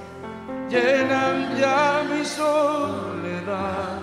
llenan 0.71 1.55
ya 1.59 2.03
mi 2.11 2.25
soledad. 2.25 3.99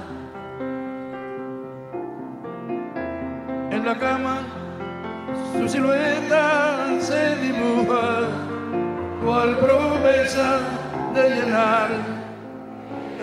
En 3.72 3.86
la 3.86 3.98
cama 3.98 4.42
su 5.58 5.68
silueta 5.68 7.00
se 7.00 7.36
dibuja, 7.38 8.28
cual 9.24 9.58
promesa 9.58 10.60
de 11.16 11.30
llenar 11.30 11.90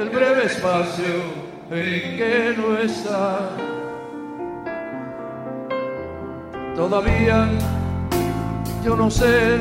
el 0.01 0.09
breve 0.09 0.47
espacio 0.47 1.23
en 1.71 2.17
que 2.17 2.55
no 2.57 2.79
está. 2.79 3.51
Todavía 6.75 7.49
yo 8.85 8.97
no 8.97 9.09
sé 9.09 9.61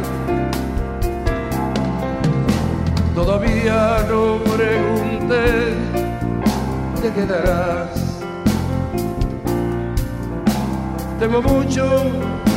Todavía 3.15 4.05
no 4.09 4.37
pregunté, 4.55 5.73
te 7.01 7.11
quedarás. 7.11 7.89
Tengo 11.19 11.41
mucho 11.41 12.03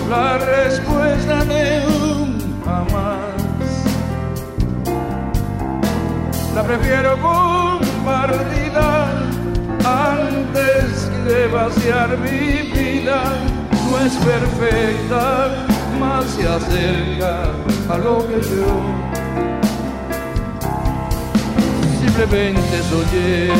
la 0.08 0.38
respuesta 0.38 1.44
de 1.44 1.84
un 1.86 2.62
jamás. 2.64 3.34
La 6.54 6.62
prefiero 6.62 7.18
compartida 7.20 9.08
antes 9.84 11.10
de 11.24 11.48
vaciar 11.48 12.16
mi 12.18 12.70
vida. 12.72 13.22
No 13.90 13.98
es 14.06 14.16
perfecta, 14.18 15.66
más 15.98 16.24
se 16.26 16.46
acerca 16.46 17.42
a 17.92 17.98
lo 17.98 18.26
que 18.28 18.40
yo 18.40 19.13
simplemente 22.16 22.82
soñé. 22.82 23.50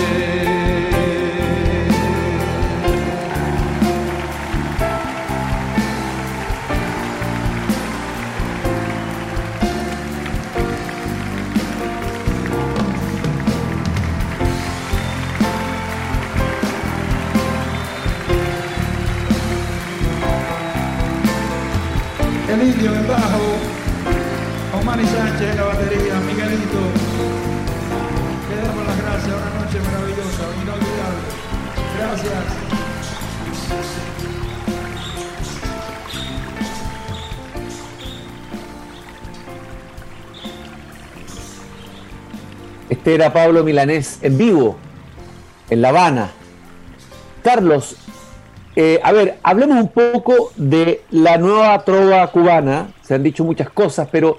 el 22.48 22.62
indio 22.62 22.94
en 22.94 23.08
bajo, 23.08 23.58
Omani 24.78 25.04
Sánchez 25.06 25.50
en 25.50 25.56
la 25.56 25.64
batería, 25.64 26.20
Miguelito. 26.26 27.03
Este 42.88 43.14
era 43.14 43.32
Pablo 43.32 43.64
Milanés 43.64 44.18
en 44.22 44.38
vivo, 44.38 44.76
en 45.68 45.82
La 45.82 45.88
Habana. 45.90 46.30
Carlos, 47.42 47.96
eh, 48.76 49.00
a 49.02 49.12
ver, 49.12 49.38
hablemos 49.42 49.78
un 49.78 49.88
poco 49.88 50.52
de 50.56 51.02
la 51.10 51.36
nueva 51.36 51.84
trova 51.84 52.26
cubana. 52.28 52.88
Se 53.02 53.14
han 53.14 53.22
dicho 53.22 53.44
muchas 53.44 53.70
cosas, 53.70 54.08
pero 54.10 54.38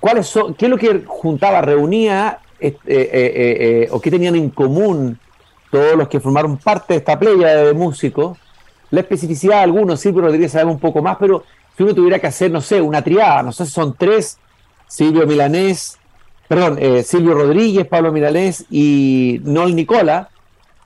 ¿cuáles 0.00 0.26
son, 0.26 0.54
¿qué 0.54 0.66
es 0.66 0.70
lo 0.70 0.78
que 0.78 1.04
juntaba, 1.06 1.60
reunía 1.60 2.38
eh, 2.58 2.76
eh, 2.86 3.88
o 3.90 4.00
qué 4.00 4.10
tenían 4.10 4.36
en 4.36 4.50
común 4.50 5.18
todos 5.76 5.96
los 5.96 6.08
que 6.08 6.20
formaron 6.20 6.56
parte 6.56 6.94
de 6.94 6.98
esta 6.98 7.18
playa 7.18 7.48
de 7.48 7.74
músicos? 7.74 8.38
La 8.90 9.00
especificidad 9.00 9.56
de 9.56 9.62
algunos, 9.62 10.00
Silvio 10.00 10.22
Rodríguez 10.22 10.52
sabemos 10.52 10.74
un 10.74 10.80
poco 10.80 11.02
más, 11.02 11.16
pero 11.18 11.44
si 11.76 11.82
uno 11.82 11.94
tuviera 11.94 12.18
que 12.18 12.28
hacer, 12.28 12.50
no 12.50 12.60
sé, 12.60 12.80
una 12.80 13.02
triada, 13.02 13.42
no 13.42 13.52
sé 13.52 13.66
si 13.66 13.72
son 13.72 13.94
tres, 13.98 14.38
Silvio 14.88 15.26
Milanés, 15.26 15.98
perdón, 16.48 16.78
Silvio 17.04 17.34
Rodríguez, 17.34 17.86
Pablo 17.86 18.12
Milanés 18.12 18.64
y 18.70 19.40
Nol 19.44 19.74
Nicola, 19.74 20.30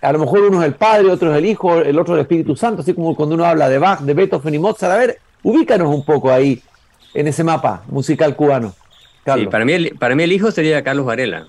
a 0.00 0.12
lo 0.12 0.18
mejor 0.18 0.40
uno 0.40 0.62
es 0.62 0.66
el 0.66 0.74
Padre, 0.74 1.10
otro 1.10 1.30
es 1.30 1.38
el 1.38 1.44
Hijo, 1.44 1.76
el 1.76 1.98
otro 1.98 2.14
es 2.14 2.18
el 2.18 2.22
Espíritu 2.22 2.56
Santo, 2.56 2.80
así 2.80 2.94
como 2.94 3.14
cuando 3.14 3.34
uno 3.34 3.44
habla 3.44 3.68
de 3.68 3.78
Bach, 3.78 4.00
de 4.00 4.14
Beethoven 4.14 4.54
y 4.54 4.58
Mozart. 4.58 4.92
A 4.92 4.96
ver, 4.96 5.18
ubícanos 5.42 5.94
un 5.94 6.04
poco 6.04 6.32
ahí, 6.32 6.62
en 7.12 7.28
ese 7.28 7.44
mapa 7.44 7.82
musical 7.88 8.34
cubano. 8.34 8.72
Sí, 9.34 9.46
para 9.46 9.64
mí, 9.66 9.72
el, 9.74 9.96
para 9.98 10.14
mí 10.14 10.22
el 10.22 10.32
hijo 10.32 10.50
sería 10.50 10.82
Carlos 10.82 11.04
Varela. 11.04 11.46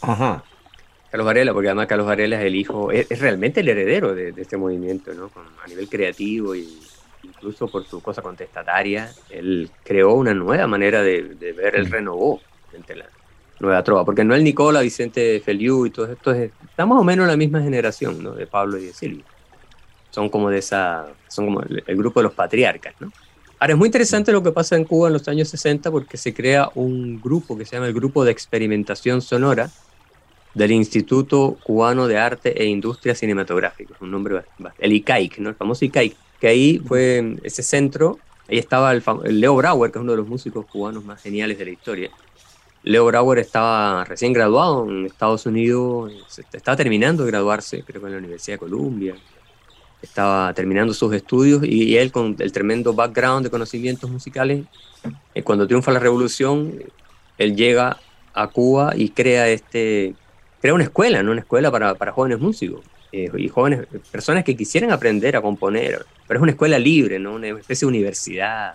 Ajá. 0.00 0.42
Carlos 1.10 1.26
Varela, 1.26 1.52
porque 1.52 1.68
además 1.68 1.86
Carlos 1.86 2.06
Varela 2.06 2.38
es 2.38 2.46
el 2.46 2.54
hijo, 2.54 2.90
es, 2.92 3.08
realmente 3.20 3.60
el 3.60 3.68
heredero 3.68 4.14
de, 4.14 4.34
este 4.36 4.56
movimiento, 4.56 5.14
¿no? 5.14 5.30
a 5.62 5.68
nivel 5.68 5.88
creativo 5.88 6.54
y 6.54 6.78
incluso 7.22 7.68
por 7.68 7.84
su 7.86 8.00
cosa 8.00 8.22
contestataria, 8.22 9.10
él 9.30 9.70
creó 9.82 10.14
una 10.14 10.34
nueva 10.34 10.66
manera 10.66 11.02
de, 11.02 11.22
ver 11.22 11.76
el 11.76 11.88
mm. 11.88 11.90
renovó 11.90 12.40
entre 12.72 12.96
la, 12.96 13.06
Nueva 13.58 13.82
Trova, 13.82 14.04
porque 14.04 14.24
no 14.24 14.34
el 14.34 14.44
Nicola, 14.44 14.80
Vicente 14.80 15.40
Feliu 15.40 15.86
y 15.86 15.90
todo 15.90 16.12
esto, 16.12 16.32
estamos 16.32 16.96
más 16.96 17.00
o 17.00 17.04
menos 17.04 17.24
en 17.24 17.28
la 17.28 17.36
misma 17.36 17.62
generación, 17.62 18.22
¿no? 18.22 18.32
De 18.32 18.46
Pablo 18.46 18.76
y 18.76 18.86
de 18.86 18.92
Silvio. 18.92 19.24
Son 20.10 20.28
como 20.28 20.50
de 20.50 20.58
esa, 20.58 21.06
son 21.28 21.46
como 21.46 21.62
el, 21.62 21.96
grupo 21.96 22.20
de 22.20 22.24
los 22.24 22.34
patriarcas, 22.34 22.94
¿no? 23.00 23.10
Ahora 23.58 23.72
es 23.72 23.78
muy 23.78 23.86
interesante 23.86 24.32
lo 24.32 24.42
que 24.42 24.52
pasa 24.52 24.76
en 24.76 24.84
Cuba 24.84 25.06
en 25.06 25.14
los 25.14 25.26
años 25.28 25.48
60 25.48 25.90
porque 25.90 26.18
se 26.18 26.34
crea 26.34 26.70
un 26.74 27.20
grupo 27.22 27.56
que 27.56 27.64
se 27.64 27.76
llama 27.76 27.86
el 27.86 27.94
Grupo 27.94 28.22
de 28.22 28.30
Experimentación 28.30 29.22
Sonora 29.22 29.70
del 30.56 30.72
Instituto 30.72 31.58
Cubano 31.62 32.08
de 32.08 32.16
Arte 32.16 32.62
e 32.62 32.64
Industria 32.64 33.14
Cinematográfica, 33.14 33.94
un 34.00 34.10
nombre, 34.10 34.42
el 34.78 34.92
ICAIC, 34.94 35.38
¿no? 35.38 35.50
El 35.50 35.54
famoso 35.54 35.84
ICAIC, 35.84 36.16
que 36.40 36.48
ahí 36.48 36.78
fue 36.78 37.36
ese 37.42 37.62
centro, 37.62 38.18
ahí 38.48 38.56
estaba 38.56 38.90
el, 38.92 39.02
el 39.24 39.38
Leo 39.38 39.54
Brauer, 39.54 39.92
que 39.92 39.98
es 39.98 40.02
uno 40.02 40.12
de 40.12 40.18
los 40.18 40.26
músicos 40.26 40.64
cubanos 40.64 41.04
más 41.04 41.20
geniales 41.20 41.58
de 41.58 41.66
la 41.66 41.70
historia, 41.72 42.10
Leo 42.82 43.04
Brauer 43.04 43.38
estaba 43.38 44.04
recién 44.04 44.32
graduado 44.32 44.88
en 44.88 45.04
Estados 45.04 45.44
Unidos, 45.44 46.10
estaba 46.52 46.74
terminando 46.74 47.24
de 47.24 47.32
graduarse, 47.32 47.82
creo 47.82 48.00
que 48.00 48.06
en 48.06 48.12
la 48.12 48.18
Universidad 48.18 48.54
de 48.54 48.58
Columbia. 48.60 49.14
Estaba 50.00 50.54
terminando 50.54 50.94
sus 50.94 51.12
estudios 51.12 51.64
y, 51.64 51.96
él 51.98 52.12
con 52.12 52.34
el 52.38 52.52
tremendo 52.52 52.94
background 52.94 53.44
de 53.44 53.50
conocimientos 53.50 54.08
musicales, 54.08 54.64
eh, 55.34 55.42
cuando 55.42 55.66
triunfa 55.66 55.90
la 55.90 55.98
revolución, 55.98 56.80
él 57.36 57.56
llega 57.56 57.98
a 58.32 58.46
Cuba 58.48 58.92
y 58.96 59.08
crea 59.10 59.48
este 59.48 60.14
crea 60.66 60.74
una 60.74 60.82
escuela, 60.82 61.22
¿no? 61.22 61.30
una 61.30 61.42
escuela 61.42 61.70
para, 61.70 61.94
para 61.94 62.10
jóvenes 62.10 62.40
músicos 62.40 62.80
eh, 63.12 63.30
y 63.36 63.48
jóvenes 63.48 63.86
personas 64.10 64.42
que 64.42 64.56
quisieran 64.56 64.90
aprender 64.90 65.36
a 65.36 65.40
componer, 65.40 66.04
pero 66.26 66.40
es 66.40 66.42
una 66.42 66.50
escuela 66.50 66.76
libre, 66.76 67.20
¿no? 67.20 67.34
una 67.34 67.46
especie 67.46 67.86
de 67.86 67.90
universidad 67.90 68.74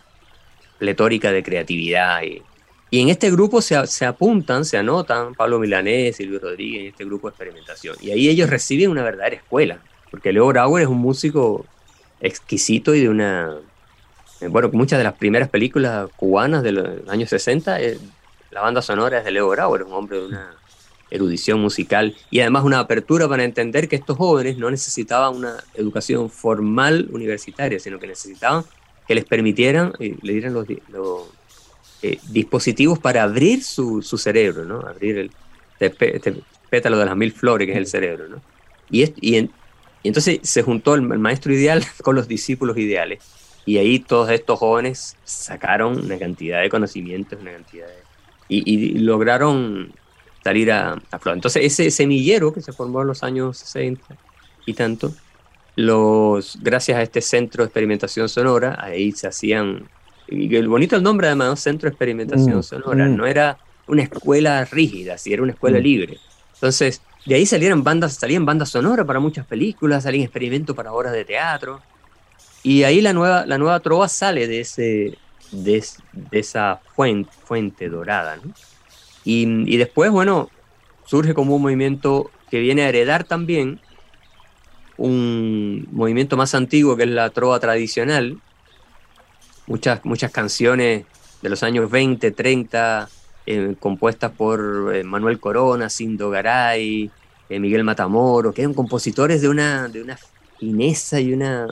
pletórica 0.80 1.34
de 1.34 1.44
creatividad 1.44 2.24
y, 2.24 2.42
y 2.92 3.02
en 3.02 3.10
este 3.10 3.30
grupo 3.30 3.62
se, 3.62 3.86
se, 3.88 4.06
apuntan, 4.06 4.64
se 4.64 4.78
anotan 4.78 5.36
Pablo 5.36 5.60
Milanés, 5.60 6.16
Silvio 6.16 6.40
Rodríguez, 6.40 6.80
en 6.80 6.88
este 6.88 7.04
grupo 7.04 7.28
de 7.28 7.32
experimentación. 7.32 7.98
Y 8.00 8.12
ahí 8.12 8.30
ellos 8.30 8.50
reciben 8.50 8.90
una 8.90 9.04
verdadera 9.04 9.36
escuela, 9.36 9.80
porque 10.10 10.32
Leo 10.32 10.48
Brauer 10.48 10.84
es 10.84 10.88
un 10.88 11.00
músico 11.00 11.66
exquisito 12.22 12.96
y 12.96 13.02
de 13.02 13.10
una... 13.10 13.58
Eh, 14.40 14.48
bueno, 14.48 14.70
muchas 14.72 14.98
de 14.98 15.04
las 15.04 15.16
primeras 15.16 15.50
películas 15.50 16.10
cubanas 16.16 16.64
de 16.64 16.72
los 16.72 17.10
años 17.10 17.30
60, 17.30 17.82
eh, 17.82 18.00
la 18.50 18.62
banda 18.62 18.82
sonora 18.82 19.18
es 19.18 19.26
de 19.26 19.32
Leo 19.32 19.50
Brauer, 19.50 19.84
un 19.84 19.92
hombre 19.92 20.18
de 20.18 20.28
una 20.28 20.61
erudición 21.12 21.60
musical 21.60 22.16
y 22.32 22.40
además 22.40 22.64
una 22.64 22.80
apertura 22.80 23.28
para 23.28 23.44
entender 23.44 23.88
que 23.88 23.98
estos 23.98 24.18
jóvenes 24.18 24.58
no 24.58 24.72
necesitaban 24.72 25.36
una 25.36 25.58
educación 25.76 26.30
formal 26.30 27.08
universitaria, 27.12 27.80
sino 27.80 28.00
que 28.00 28.08
necesitaban 28.08 28.64
que 29.08 29.14
les 29.14 29.26
permitieran 29.26 29.94
y 30.00 30.16
le 30.26 30.34
dieran 30.34 30.54
los, 30.54 30.66
los 30.90 31.28
eh, 32.02 32.18
dispositivos 32.30 32.98
para 32.98 33.24
abrir 33.24 33.64
su, 33.64 34.02
su, 34.02 34.18
cerebro, 34.18 34.66
¿no? 34.66 34.80
Abrir 34.80 35.18
el 35.18 35.32
este, 35.82 36.16
este 36.16 36.36
pétalo 36.70 36.98
de 36.98 37.06
las 37.06 37.18
mil 37.18 37.32
flores 37.32 37.66
que 37.66 37.74
es 37.74 37.78
el 37.78 37.88
cerebro, 37.88 38.28
¿no? 38.30 38.42
Y, 38.90 39.04
y, 39.20 39.50
entonces 40.04 40.40
se 40.44 40.64
juntó 40.64 40.96
el, 40.96 41.02
maestro 41.02 41.54
ideal 41.54 41.84
con 42.04 42.16
los 42.16 42.28
discípulos 42.28 42.78
ideales. 42.78 43.24
Y 43.66 43.78
ahí 43.78 44.00
todos 44.00 44.30
estos 44.32 44.58
jóvenes 44.58 45.18
sacaron 45.24 46.06
una 46.06 46.18
cantidad 46.18 46.62
de 46.62 46.70
conocimientos, 46.70 47.40
una 47.40 47.52
cantidad 47.52 47.88
de... 47.88 47.94
Y, 48.50 49.00
lograron 49.00 49.94
salir 50.44 50.72
a, 50.72 51.02
a 51.12 51.20
flor. 51.20 51.36
Entonces 51.36 51.64
ese 51.66 51.92
semillero 51.92 52.54
que 52.54 52.62
se 52.62 52.72
formó 52.72 53.02
en 53.02 53.08
los 53.08 53.24
años 53.24 53.58
60 53.58 54.16
y 54.66 54.74
tanto, 54.74 55.14
los, 55.76 56.58
gracias 56.62 56.98
a 56.98 57.02
este 57.02 57.22
centro 57.22 57.64
de 57.64 57.68
experimentación 57.68 58.30
sonora, 58.30 58.78
ahí 58.80 59.12
se 59.12 59.28
hacían 59.28 59.88
y 60.32 60.56
el 60.56 60.70
bonito 60.70 60.96
el 60.96 61.04
nombre 61.04 61.28
además, 61.28 61.60
Centro 61.60 61.90
de 61.90 61.94
Experimentación 61.94 62.60
mm, 62.60 62.64
Sonora, 62.64 63.06
mm. 63.06 63.16
no 63.16 63.26
era 63.26 63.58
una 63.88 64.04
escuela 64.04 64.64
rígida, 64.64 65.18
si 65.18 65.34
era 65.34 65.44
una 65.44 65.52
escuela 65.52 65.78
mm. 65.78 65.82
libre. 65.82 66.18
Entonces, 66.54 67.02
de 67.26 67.36
ahí 67.36 67.46
salieron 67.46 67.84
bandas, 67.84 68.14
salían 68.14 68.46
bandas 68.46 68.70
sonoras 68.70 69.06
para 69.06 69.20
muchas 69.20 69.46
películas, 69.46 70.04
salían 70.04 70.24
experimentos 70.24 70.74
para 70.76 70.94
obras 70.94 71.12
de 71.12 71.26
teatro. 71.26 71.82
Y 72.64 72.84
ahí 72.84 73.02
la 73.02 73.12
nueva, 73.12 73.46
la 73.46 73.58
nueva 73.58 73.80
trova 73.82 74.08
sale 74.08 74.48
de, 74.48 74.62
ese, 74.62 75.18
de, 75.52 75.84
esa 76.32 76.80
fuente, 76.96 77.32
fuente 77.44 77.90
dorada. 77.90 78.40
Y, 79.24 79.78
después, 79.78 80.12
bueno, 80.12 80.50
surge 81.06 81.34
como 81.34 81.56
un 81.56 81.62
movimiento 81.62 82.32
que 82.50 82.60
viene 82.60 82.84
a 82.84 82.90
heredar 82.90 83.24
también 83.24 83.80
un 84.98 85.88
movimiento 85.92 86.38
más 86.38 86.54
antiguo 86.54 86.96
que 86.96 87.04
es 87.04 87.10
la 87.10 87.30
trova 87.30 87.60
tradicional. 87.60 88.40
Muchas, 89.68 90.04
muchas 90.06 90.32
canciones 90.32 91.06
de 91.42 91.50
los 91.50 91.64
años 91.64 91.90
20, 91.90 92.32
30, 92.32 93.10
eh, 93.46 93.76
compuestas 93.80 94.32
por 94.32 94.92
eh, 94.94 95.04
Manuel 95.04 95.40
Corona, 95.40 95.90
Cindo 95.90 96.30
Garay, 96.30 97.10
eh, 97.50 97.60
Miguel 97.60 97.84
Matamoro, 97.84 98.54
que 98.54 98.62
eran 98.62 98.74
compositores 98.74 99.42
de 99.42 99.50
una, 99.50 99.88
de 99.88 100.02
una 100.02 100.18
fineza 100.60 101.20
y 101.20 101.34
una 101.34 101.68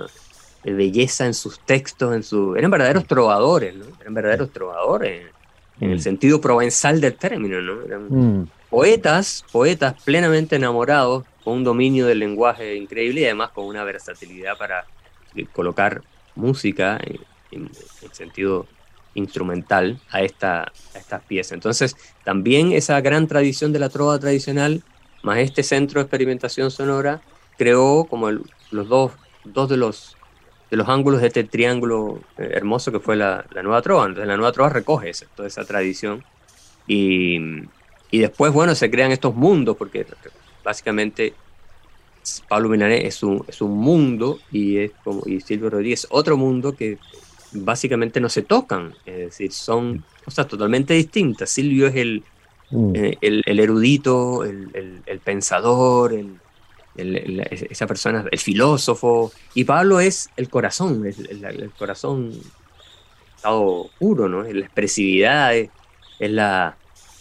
belleza 0.63 1.25
en 1.25 1.33
sus 1.33 1.59
textos, 1.59 2.15
en 2.15 2.23
su, 2.23 2.55
eran 2.55 2.71
verdaderos 2.71 3.05
trovadores, 3.05 3.75
¿no? 3.75 3.85
eran 4.01 4.13
verdaderos 4.13 4.51
trovadores 4.51 5.38
en 5.79 5.91
el 5.91 5.97
mm. 5.97 6.01
sentido 6.01 6.41
provenzal 6.41 7.01
del 7.01 7.15
término, 7.15 7.61
¿no? 7.61 7.81
eran 7.83 8.07
mm. 8.09 8.49
poetas, 8.69 9.45
poetas 9.51 10.01
plenamente 10.03 10.55
enamorados, 10.55 11.25
con 11.43 11.57
un 11.57 11.63
dominio 11.63 12.05
del 12.05 12.19
lenguaje 12.19 12.75
increíble 12.75 13.21
y 13.21 13.25
además 13.25 13.51
con 13.51 13.65
una 13.65 13.83
versatilidad 13.83 14.57
para 14.57 14.85
colocar 15.53 16.03
música 16.35 16.99
en, 17.01 17.19
en, 17.51 17.71
en 18.01 18.13
sentido 18.13 18.67
instrumental 19.13 19.99
a, 20.09 20.21
esta, 20.21 20.63
a 20.63 20.97
estas 20.97 21.23
piezas. 21.23 21.53
Entonces, 21.53 21.95
también 22.23 22.71
esa 22.71 22.99
gran 23.01 23.27
tradición 23.27 23.73
de 23.73 23.79
la 23.79 23.89
trova 23.89 24.19
tradicional, 24.19 24.83
más 25.23 25.39
este 25.39 25.63
centro 25.63 25.99
de 25.99 26.03
experimentación 26.03 26.71
sonora, 26.71 27.21
creó 27.57 28.05
como 28.05 28.29
los 28.31 28.87
dos, 28.87 29.11
dos 29.43 29.69
de 29.69 29.77
los 29.77 30.15
de 30.69 30.77
los 30.77 30.87
ángulos 30.87 31.21
de 31.21 31.27
este 31.27 31.43
triángulo 31.43 32.19
eh, 32.37 32.51
hermoso 32.53 32.91
que 32.91 32.99
fue 32.99 33.15
la, 33.15 33.45
nueva 33.63 33.81
trova. 33.81 34.05
Entonces 34.05 34.27
la 34.27 34.37
nueva 34.37 34.51
trova 34.51 34.69
recoge 34.69 35.11
toda 35.35 35.47
esa 35.47 35.65
tradición 35.65 36.23
y, 36.87 37.39
y, 38.11 38.19
después, 38.19 38.51
bueno, 38.51 38.75
se 38.75 38.89
crean 38.89 39.11
estos 39.11 39.35
mundos 39.35 39.77
porque 39.77 40.05
básicamente 40.63 41.33
Pablo 42.47 42.69
Milanés 42.69 43.05
es 43.05 43.23
un, 43.23 43.43
es 43.47 43.61
un 43.61 43.77
mundo 43.77 44.39
y, 44.51 44.77
es 44.77 44.91
como, 45.03 45.23
y 45.25 45.41
Silvio 45.41 45.69
Rodríguez 45.69 46.07
otro 46.09 46.37
mundo 46.37 46.75
que 46.75 46.97
básicamente 47.51 48.19
no 48.19 48.29
se 48.29 48.43
tocan, 48.43 48.93
es 49.05 49.17
decir, 49.17 49.51
son 49.51 50.03
cosas 50.23 50.47
totalmente 50.47 50.93
distintas. 50.93 51.49
Silvio 51.49 51.87
es 51.87 51.95
el, 51.95 52.23
mm. 52.69 52.95
eh, 52.95 53.17
el, 53.21 53.59
erudito, 53.59 54.43
el, 54.43 55.01
el 55.05 55.19
pensador, 55.19 56.13
esa 56.95 57.87
persona, 57.87 58.25
el 58.31 58.39
filósofo, 58.39 59.31
y 59.53 59.63
Pablo 59.63 59.99
es 59.99 60.29
el 60.37 60.49
corazón, 60.49 61.05
el, 61.05 61.71
corazón 61.77 62.31
estado 63.35 63.89
puro, 63.97 64.27
¿no? 64.27 64.43
Es 64.43 64.53
la 64.53 64.65
expresividad, 64.65 65.55
es, 65.55 65.69
el, 66.19 66.35
la, 66.35 66.75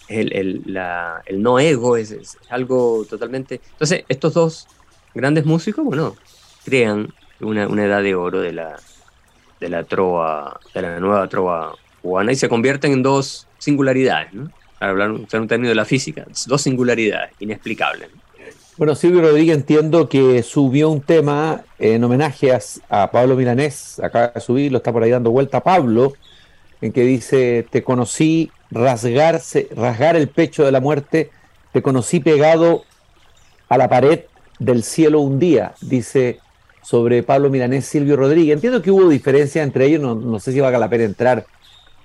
el, 0.07 1.41
no 1.41 1.59
ego, 1.59 1.97
es, 1.97 2.11
es, 2.11 2.37
algo 2.49 3.05
totalmente... 3.09 3.61
Entonces, 3.71 4.03
estos 4.09 4.33
dos 4.33 4.67
grandes 5.13 5.45
músicos, 5.45 5.85
bueno, 5.85 6.15
crean 6.65 7.13
una, 7.39 7.67
una 7.67 7.85
edad 7.85 8.03
de 8.03 8.15
oro 8.15 8.41
de 8.41 8.51
la, 8.51 8.75
de 9.59 9.69
la 9.69 9.83
trova, 9.83 10.59
de 10.73 10.81
la 10.81 10.99
nueva 10.99 11.27
trova 11.27 11.75
cubana 12.01 12.31
y 12.31 12.35
se 12.35 12.49
convierten 12.49 12.91
en 12.91 13.03
dos 13.03 13.47
singularidades, 13.57 14.33
¿no? 14.33 14.51
Para 14.79 14.91
hablar 14.91 15.11
un 15.11 15.25
término 15.25 15.69
de 15.69 15.75
la 15.75 15.85
física, 15.85 16.25
dos 16.47 16.61
singularidades 16.61 17.31
inexplicables. 17.39 18.09
Bueno, 18.79 18.95
Silvio 18.95 19.19
Rodríguez 19.19 19.57
entiendo 19.57 20.07
que 20.07 20.41
subió 20.41 20.89
un 20.89 21.01
tema 21.01 21.65
en 21.79 22.01
homenaje 22.01 22.57
a, 22.87 23.11
Pablo 23.11 23.35
Milanés, 23.35 23.99
acaba 23.99 24.29
de 24.29 24.39
subir, 24.39 24.71
lo 24.71 24.77
está 24.77 24.93
por 24.93 25.03
ahí 25.03 25.09
dando 25.09 25.31
vuelta 25.31 25.59
Pablo, 25.59 26.13
en 26.79 26.93
que 26.93 27.01
dice, 27.01 27.67
te 27.69 27.83
conocí 27.83 28.53
rasgarse, 28.71 29.67
rasgar 29.75 30.15
el 30.15 30.29
pecho 30.29 30.63
de 30.63 30.71
la 30.71 30.79
muerte, 30.79 31.29
te 31.73 31.81
conocí 31.81 32.21
pegado 32.21 32.83
a 33.67 33.77
la 33.77 33.89
pared 33.89 34.21
del 34.59 34.83
cielo 34.83 35.19
un 35.19 35.39
día, 35.39 35.73
dice 35.81 36.39
sobre 36.81 37.21
Pablo 37.21 37.49
Milanés, 37.49 37.85
Silvio 37.85 38.15
Rodríguez. 38.15 38.53
Entiendo 38.53 38.81
que 38.81 38.91
hubo 38.91 39.09
diferencia 39.09 39.61
entre 39.61 39.87
ellos, 39.87 40.01
no, 40.01 40.39
sé 40.39 40.53
si 40.53 40.61
valga 40.61 40.79
la 40.79 40.89
pena 40.89 41.03
entrar 41.03 41.45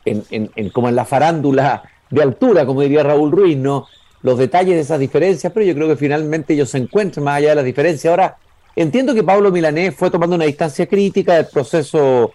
en, 0.04 0.48
como 0.72 0.88
en 0.88 0.96
la 0.96 1.04
farándula 1.04 1.84
de 2.10 2.20
altura, 2.20 2.66
como 2.66 2.80
diría 2.80 3.04
Raúl 3.04 3.30
Ruiz, 3.30 3.56
¿no? 3.56 3.86
Los 4.24 4.38
detalles 4.38 4.74
de 4.74 4.80
esas 4.80 4.98
diferencias, 4.98 5.52
pero 5.52 5.66
yo 5.66 5.74
creo 5.74 5.86
que 5.86 5.96
finalmente 5.96 6.54
ellos 6.54 6.70
se 6.70 6.78
encuentran 6.78 7.24
más 7.24 7.36
allá 7.36 7.50
de 7.50 7.56
las 7.56 7.64
diferencias. 7.66 8.10
Ahora, 8.10 8.38
entiendo 8.74 9.14
que 9.14 9.22
Pablo 9.22 9.52
Milanés 9.52 9.94
fue 9.94 10.10
tomando 10.10 10.34
una 10.34 10.46
distancia 10.46 10.86
crítica 10.86 11.34
del 11.34 11.46
proceso 11.46 12.32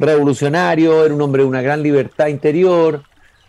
revolucionario, 0.00 1.04
era 1.04 1.14
un 1.14 1.22
hombre 1.22 1.44
de 1.44 1.48
una 1.48 1.62
gran 1.62 1.80
libertad 1.80 2.26
interior, 2.26 3.04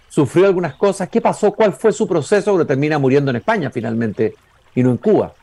sufrió 0.08 0.46
algunas 0.46 0.76
cosas. 0.76 1.10
¿Qué 1.10 1.20
pasó? 1.20 1.52
¿Cuál 1.52 1.74
fue 1.74 1.92
su 1.92 2.08
proceso? 2.08 2.54
Pero 2.54 2.68
termina 2.68 3.00
muriendo 3.00 3.32
en 3.32 3.38
España 3.38 3.72
finalmente 3.72 4.36
y 4.76 4.84
no 4.84 4.92
en 4.92 4.98
Cuba. 4.98 5.34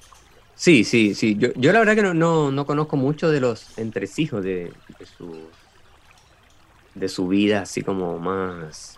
Sí, 0.54 0.84
sí, 0.84 1.16
sí. 1.16 1.34
Yo, 1.36 1.48
yo 1.56 1.72
la 1.72 1.80
verdad 1.80 1.96
que 1.96 2.02
no, 2.14 2.52
no, 2.52 2.64
conozco 2.64 2.96
mucho 2.96 3.28
de 3.28 3.40
los 3.40 3.76
entresijos 3.76 4.44
de, 4.44 4.72
su, 5.18 5.36
de 6.94 7.08
su 7.08 7.26
vida, 7.26 7.62
así 7.62 7.82
como 7.82 8.20
más... 8.20 8.95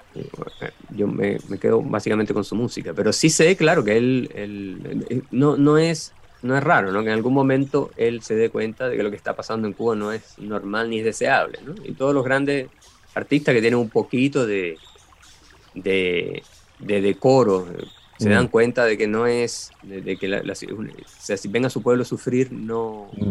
Yo 0.91 1.07
me, 1.07 1.39
me, 1.49 1.59
quedo 1.59 1.81
básicamente 1.83 2.35
con 2.35 2.45
su 2.45 2.55
música, 2.55 2.93
pero 2.95 3.13
sí 3.13 3.31
sé, 3.31 3.57
claro, 3.57 3.85
que 3.85 3.97
él, 3.97 4.31
él, 4.35 5.25
no, 5.31 5.57
no, 5.57 5.79
es, 5.79 6.13
no 6.43 6.57
es 6.57 6.63
raro, 6.63 6.93
¿no? 6.93 7.03
Que 7.03 7.09
en 7.09 7.15
algún 7.15 7.35
momento 7.35 7.91
él 7.97 8.23
se 8.23 8.35
dé 8.35 8.51
cuenta 8.51 8.89
de 8.89 8.97
que 8.97 9.03
lo 9.03 9.11
que 9.11 9.17
está 9.17 9.37
pasando 9.37 9.69
en 9.69 9.75
Cuba 9.75 9.95
no 9.95 10.13
es 10.13 10.39
normal 10.39 10.91
ni 10.91 10.99
es 10.99 11.05
deseable, 11.05 11.59
¿no? 11.65 11.75
Y 11.85 11.93
todos 11.93 12.15
los 12.15 12.25
grandes 12.25 12.69
artistas 13.15 13.55
que 13.55 13.61
tienen 13.61 13.79
un 13.79 13.91
poquito 13.91 14.47
de, 14.47 14.79
de, 15.75 16.43
de 16.79 17.01
decoro, 17.01 17.67
se 18.19 18.29
dan 18.29 18.47
mm. 18.47 18.49
cuenta 18.49 18.85
de 18.85 18.99
que 18.99 19.07
no 19.07 19.27
es, 19.27 19.71
de, 19.83 20.17
que 20.17 20.29
la, 20.29 20.55
si 20.55 20.67
ven 21.49 21.65
a 21.65 21.71
su 21.71 21.83
pueblo 21.83 22.05
sufrir, 22.05 22.51
no, 22.53 23.11
mm. 23.17 23.31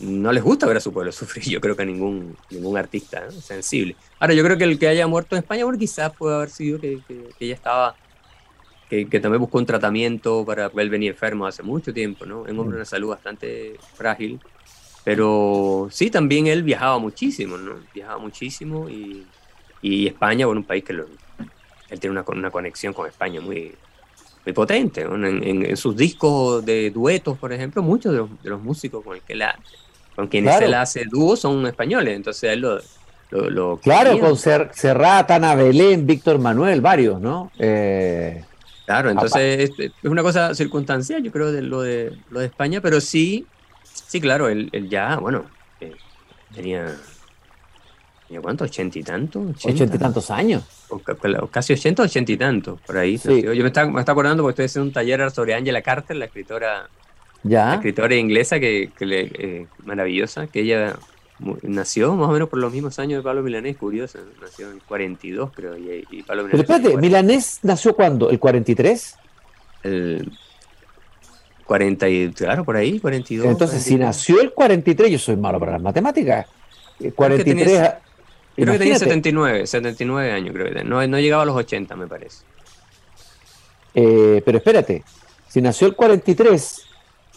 No 0.00 0.32
les 0.32 0.42
gusta 0.42 0.66
ver 0.66 0.78
a 0.78 0.80
su 0.80 0.92
pueblo 0.92 1.12
sufrir, 1.12 1.44
yo 1.44 1.60
creo 1.60 1.76
que 1.76 1.82
a 1.82 1.86
ningún, 1.86 2.36
ningún 2.50 2.76
artista 2.76 3.30
sensible. 3.30 3.96
Ahora, 4.18 4.34
yo 4.34 4.42
creo 4.44 4.56
que 4.58 4.64
el 4.64 4.78
que 4.78 4.88
haya 4.88 5.06
muerto 5.06 5.36
en 5.36 5.42
España, 5.42 5.64
bueno, 5.64 5.78
quizás 5.78 6.12
puede 6.16 6.34
haber 6.34 6.50
sido 6.50 6.80
que, 6.80 7.00
que, 7.06 7.30
ella 7.40 7.54
estaba, 7.54 7.96
que, 8.88 9.04
también 9.20 9.40
buscó 9.40 9.58
un 9.58 9.66
tratamiento 9.66 10.44
para, 10.44 10.70
él 10.74 10.90
venía 10.90 11.10
enfermo 11.10 11.46
hace 11.46 11.62
mucho 11.62 11.92
tiempo, 11.92 12.26
¿no? 12.26 12.46
En 12.46 12.58
hombre, 12.58 12.74
mm. 12.74 12.80
una 12.80 12.84
salud 12.84 13.08
bastante 13.08 13.76
frágil, 13.94 14.40
pero 15.04 15.88
sí, 15.90 16.10
también 16.10 16.46
él 16.46 16.62
viajaba 16.62 16.98
muchísimo, 16.98 17.56
¿no? 17.56 17.76
Viajaba 17.94 18.18
muchísimo 18.18 18.88
y, 18.88 19.26
y 19.82 20.06
España, 20.06 20.46
bueno, 20.46 20.60
un 20.60 20.66
país 20.66 20.84
que 20.84 20.92
lo, 20.92 21.06
él 21.90 22.00
tiene 22.00 22.12
una, 22.12 22.24
una 22.26 22.50
conexión 22.50 22.92
con 22.92 23.06
España 23.06 23.40
muy, 23.40 23.74
muy 24.44 24.52
potente. 24.52 25.02
En, 25.02 25.76
sus 25.76 25.96
discos 25.96 26.64
de 26.64 26.90
duetos, 26.90 27.36
por 27.38 27.52
ejemplo, 27.52 27.82
muchos 27.82 28.12
de 28.42 28.48
los, 28.48 28.62
músicos 28.62 29.04
con, 29.04 29.16
el 29.16 29.22
que 29.22 29.34
la, 29.34 29.58
con 30.16 30.28
quienes 30.28 30.60
él 30.60 30.74
hace 30.74 31.04
dúo 31.10 31.36
son 31.36 31.66
españoles, 31.66 32.16
entonces 32.16 32.52
él 32.52 32.60
lo... 32.60 32.80
lo, 33.50 33.76
claro, 33.78 34.18
con 34.18 34.36
Serrat, 34.36 35.30
Ana 35.30 35.54
Belén, 35.54 36.06
Víctor 36.06 36.38
Manuel, 36.38 36.80
varios, 36.80 37.20
¿no? 37.20 37.50
Eh, 37.58 38.44
claro, 38.86 39.10
entonces 39.10 39.70
es, 39.78 39.92
una 40.02 40.22
cosa 40.22 40.54
circunstancial, 40.54 41.22
yo 41.22 41.30
creo, 41.30 41.52
de 41.52 41.62
lo 41.62 41.82
de, 41.82 42.16
lo 42.30 42.40
de 42.40 42.46
España, 42.46 42.80
pero 42.80 43.00
sí, 43.00 43.46
sí, 43.82 44.20
claro, 44.20 44.48
él, 44.48 44.68
él 44.72 44.88
ya, 44.88 45.16
bueno, 45.16 45.44
eh, 45.80 45.94
tenía 46.54 46.96
cuánto? 48.40 48.64
¿Ochenta 48.64 48.98
y 48.98 49.02
tantos? 49.02 49.64
¿Ochenta 49.64 49.96
y 49.96 49.98
tantos 49.98 50.30
años? 50.30 50.62
casi 51.50 51.72
ochenta, 51.72 52.04
ochenta 52.04 52.30
y 52.30 52.36
tantos, 52.36 52.80
por 52.82 52.96
ahí. 52.98 53.16
Yo 53.16 53.62
me 53.62 53.66
estaba, 53.66 53.90
me 53.90 54.00
acordando 54.00 54.44
porque 54.44 54.52
estoy 54.52 54.64
haciendo 54.66 54.88
un 54.88 54.92
taller 54.92 55.28
sobre 55.32 55.54
Angela 55.54 55.82
Carter, 55.82 56.16
la 56.16 56.26
escritora, 56.26 56.88
¿Ya? 57.42 57.74
escritora 57.74 58.14
inglesa 58.14 58.60
que, 58.60 58.90
le, 58.98 59.20
eh, 59.20 59.66
maravillosa, 59.84 60.46
que 60.46 60.60
ella 60.60 60.96
nació 61.62 62.14
más 62.14 62.28
o 62.28 62.32
menos 62.32 62.48
por 62.48 62.58
los 62.58 62.72
mismos 62.72 62.98
años 62.98 63.20
de 63.20 63.22
Pablo 63.22 63.42
Milanés, 63.42 63.76
curioso, 63.76 64.18
nació 64.40 64.68
en 64.68 64.74
el 64.74 64.82
42 64.82 65.50
creo, 65.54 65.76
y, 65.76 66.22
Pablo 66.22 66.44
Milanés... 66.44 66.50
Pero 66.50 66.62
espérate, 66.62 66.96
¿Milanés 67.00 67.60
nació 67.62 67.94
cuándo? 67.94 68.30
¿El 68.30 68.38
43? 68.38 69.16
El 69.84 70.32
40 71.64 72.08
y, 72.08 72.32
claro, 72.32 72.64
por 72.64 72.76
ahí, 72.76 72.98
42. 72.98 73.46
Entonces, 73.46 73.82
si 73.82 73.96
nació 73.96 74.40
el 74.40 74.52
43, 74.52 75.10
yo 75.10 75.18
soy 75.18 75.36
malo 75.36 75.58
para 75.58 75.72
las 75.72 75.82
matemáticas. 75.82 76.46
43... 77.14 77.92
Creo 78.56 78.72
que 78.72 78.78
tenía 78.78 78.98
79, 78.98 79.66
79 79.66 80.32
años, 80.32 80.52
creo 80.52 80.74
que 80.74 80.84
no, 80.84 81.06
no 81.06 81.18
llegaba 81.18 81.44
a 81.44 81.46
los 81.46 81.56
80, 81.56 81.96
me 81.96 82.06
parece. 82.06 82.44
Eh, 83.94 84.42
pero 84.44 84.58
espérate, 84.58 85.02
si 85.48 85.62
nació 85.62 85.86
el 85.86 85.94
43, 85.94 86.86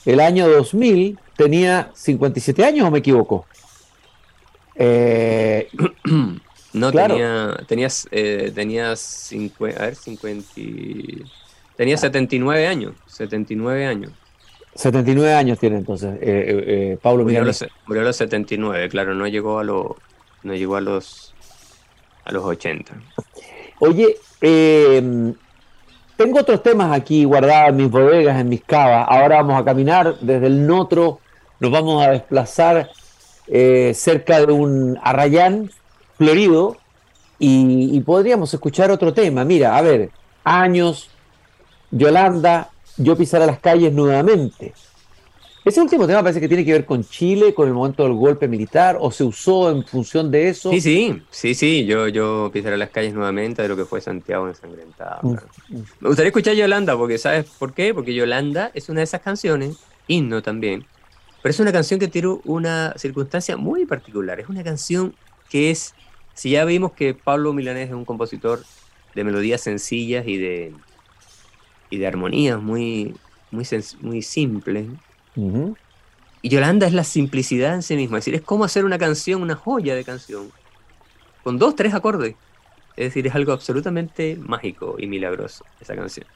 el 0.05 0.19
año 0.19 0.47
2000 0.47 1.19
tenía 1.35 1.91
57 1.93 2.63
años 2.65 2.87
o 2.87 2.91
me 2.91 2.99
equivoco. 2.99 3.45
Eh, 4.75 5.67
no, 6.73 6.91
tenía, 6.91 7.57
tenías, 7.67 8.07
eh, 8.11 8.51
tenías 8.53 9.31
a 9.31 9.85
ver, 9.85 9.95
50, 9.95 10.51
tenía 11.75 11.97
79 11.97 12.67
años, 12.67 12.95
79 13.07 13.85
años. 13.85 14.11
79 14.75 15.33
años 15.33 15.59
tiene 15.59 15.77
entonces 15.77 16.15
eh, 16.15 16.19
eh, 16.21 16.63
eh, 16.67 16.97
Pablo 16.99 17.23
Murió 17.23 17.41
a, 17.41 17.45
los, 17.45 17.63
murió 17.85 18.01
a 18.01 18.05
los 18.05 18.15
79, 18.15 18.89
claro, 18.89 19.13
no 19.13 19.27
llegó 19.27 19.59
a, 19.59 19.63
lo, 19.63 19.97
no 20.41 20.55
llegó 20.55 20.77
a 20.77 20.81
los 20.81 21.33
a 22.25 22.31
los 22.31 22.43
80. 22.43 22.93
Oye, 23.79 24.15
eh, 24.41 25.33
tengo 26.17 26.39
otros 26.39 26.61
temas 26.63 26.91
aquí 26.91 27.25
guardados 27.25 27.69
en 27.69 27.77
mis 27.77 27.89
bodegas, 27.89 28.39
en 28.39 28.49
mis 28.49 28.63
cavas. 28.63 29.07
Ahora 29.09 29.37
vamos 29.37 29.61
a 29.61 29.65
caminar 29.65 30.15
desde 30.19 30.47
el 30.47 30.65
Notro, 30.67 31.19
nos 31.59 31.71
vamos 31.71 32.05
a 32.05 32.11
desplazar 32.11 32.89
eh, 33.47 33.93
cerca 33.95 34.45
de 34.45 34.51
un 34.51 34.99
arrayán 35.03 35.69
florido 36.17 36.77
y, 37.39 37.95
y 37.95 37.99
podríamos 38.01 38.53
escuchar 38.53 38.91
otro 38.91 39.13
tema. 39.13 39.43
Mira, 39.43 39.77
a 39.77 39.81
ver, 39.81 40.11
años, 40.43 41.09
Yolanda, 41.91 42.69
yo 42.97 43.15
pisaré 43.15 43.45
las 43.45 43.59
calles 43.59 43.93
nuevamente. 43.93 44.73
Ese 45.65 45.79
último 45.79 46.05
tema 46.05 46.21
parece 46.21 46.41
que 46.41 46.49
tiene 46.49 46.65
que 46.65 46.73
ver 46.73 46.85
con 46.85 47.05
Chile, 47.05 47.53
con 47.53 47.69
el 47.69 47.73
momento 47.73 48.03
del 48.03 48.13
golpe 48.13 48.49
militar, 48.49 48.97
o 48.99 49.11
se 49.11 49.23
usó 49.23 49.71
en 49.71 49.85
función 49.85 50.29
de 50.29 50.49
eso. 50.49 50.69
Sí, 50.71 50.81
sí, 50.81 51.23
sí, 51.29 51.55
sí, 51.55 51.85
yo, 51.85 52.09
yo 52.09 52.49
pisaré 52.51 52.75
las 52.75 52.89
calles 52.89 53.13
nuevamente 53.13 53.61
de 53.61 53.69
lo 53.69 53.77
que 53.77 53.85
fue 53.85 54.01
Santiago 54.01 54.45
ensangrentado. 54.47 55.19
Mm, 55.21 55.33
claro. 55.35 55.47
Me 56.01 56.07
gustaría 56.09 56.27
escuchar 56.27 56.55
Yolanda, 56.55 56.97
porque 56.97 57.17
¿sabes 57.17 57.45
por 57.45 57.73
qué? 57.73 57.93
Porque 57.93 58.13
Yolanda 58.13 58.71
es 58.73 58.89
una 58.89 58.99
de 58.99 59.05
esas 59.05 59.21
canciones, 59.21 59.77
himno 60.07 60.41
también, 60.41 60.85
pero 61.41 61.51
es 61.51 61.59
una 61.61 61.71
canción 61.71 61.97
que 61.97 62.09
tiene 62.09 62.39
una 62.43 62.93
circunstancia 62.97 63.55
muy 63.55 63.85
particular. 63.85 64.41
Es 64.41 64.49
una 64.49 64.63
canción 64.65 65.15
que 65.49 65.71
es, 65.71 65.93
si 66.33 66.51
ya 66.51 66.65
vimos 66.65 66.91
que 66.91 67.13
Pablo 67.13 67.53
Milanés 67.53 67.87
es 67.87 67.95
un 67.95 68.03
compositor 68.03 68.63
de 69.15 69.23
melodías 69.23 69.61
sencillas 69.61 70.27
y 70.27 70.37
de, 70.37 70.73
y 71.89 71.99
de 71.99 72.07
armonías 72.07 72.61
muy, 72.61 73.15
muy, 73.51 73.65
muy 74.01 74.21
simples, 74.21 74.87
Y 76.41 76.49
Yolanda 76.49 76.87
es 76.87 76.93
la 76.93 77.03
simplicidad 77.03 77.73
en 77.75 77.83
sí 77.83 77.95
misma. 77.95 78.17
Es 78.17 78.25
decir, 78.25 78.35
es 78.35 78.43
como 78.43 78.65
hacer 78.65 78.85
una 78.85 78.97
canción, 78.97 79.41
una 79.41 79.55
joya 79.55 79.95
de 79.95 80.03
canción, 80.05 80.53
con 81.43 81.59
dos, 81.59 81.75
tres 81.75 81.93
acordes. 81.93 82.37
Es 82.95 83.07
decir, 83.07 83.27
es 83.27 83.35
algo 83.35 83.53
absolutamente 83.53 84.37
mágico 84.37 84.95
y 84.99 85.07
milagroso 85.07 85.65
esa 85.79 85.95
canción. 85.95 86.27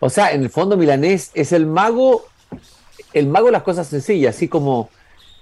O 0.00 0.10
sea, 0.10 0.32
en 0.32 0.42
el 0.42 0.50
fondo 0.50 0.76
Milanés 0.76 1.30
es 1.34 1.52
el 1.52 1.66
mago, 1.66 2.32
el 3.12 3.28
mago 3.28 3.46
de 3.46 3.52
las 3.52 3.62
cosas 3.62 3.88
sencillas, 3.88 4.36
así 4.36 4.48
como 4.48 4.90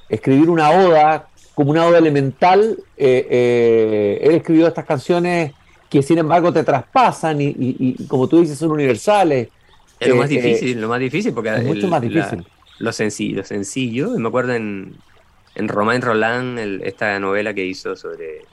escribir 0.09 0.51
una 0.51 0.71
oda, 0.71 1.31
como 1.55 1.71
una 1.73 1.87
oda 1.87 1.99
elemental. 1.99 2.79
eh, 2.97 3.27
eh, 3.31 4.21
él 4.23 4.35
escribió 4.37 4.69
estas 4.69 4.87
canciones 4.87 5.55
que 5.91 6.03
sin 6.03 6.19
embargo 6.19 6.53
te 6.53 6.65
traspasan 6.65 7.41
y, 7.41 7.47
y- 7.49 7.97
y, 8.01 8.07
como 8.09 8.29
tú 8.29 8.41
dices 8.41 8.59
son 8.59 8.71
universales. 8.73 9.51
Es 9.99 10.09
lo 10.09 10.15
Eh, 10.15 10.19
más 10.19 10.29
eh, 10.29 10.29
difícil, 10.29 10.81
lo 10.81 10.89
más 10.89 11.01
difícil, 11.01 11.33
porque 11.35 11.51
Es 11.55 11.65
mucho 11.65 11.89
más 11.89 12.03
la- 12.03 12.09
difícil. 12.09 12.45
Lo 12.83 12.93
sencillo, 12.93 13.37
lo 13.39 13.45
sencillo. 13.45 14.11
Me 14.19 14.29
acuerdo 14.29 14.55
en, 14.55 14.97
en 15.55 15.69
Romain 15.69 16.03
Roland, 16.03 16.59
el- 16.59 16.83
esta 16.85 17.19
novela 17.21 17.55
que 17.55 17.65
hizo 17.65 17.95
sobre 17.97 18.45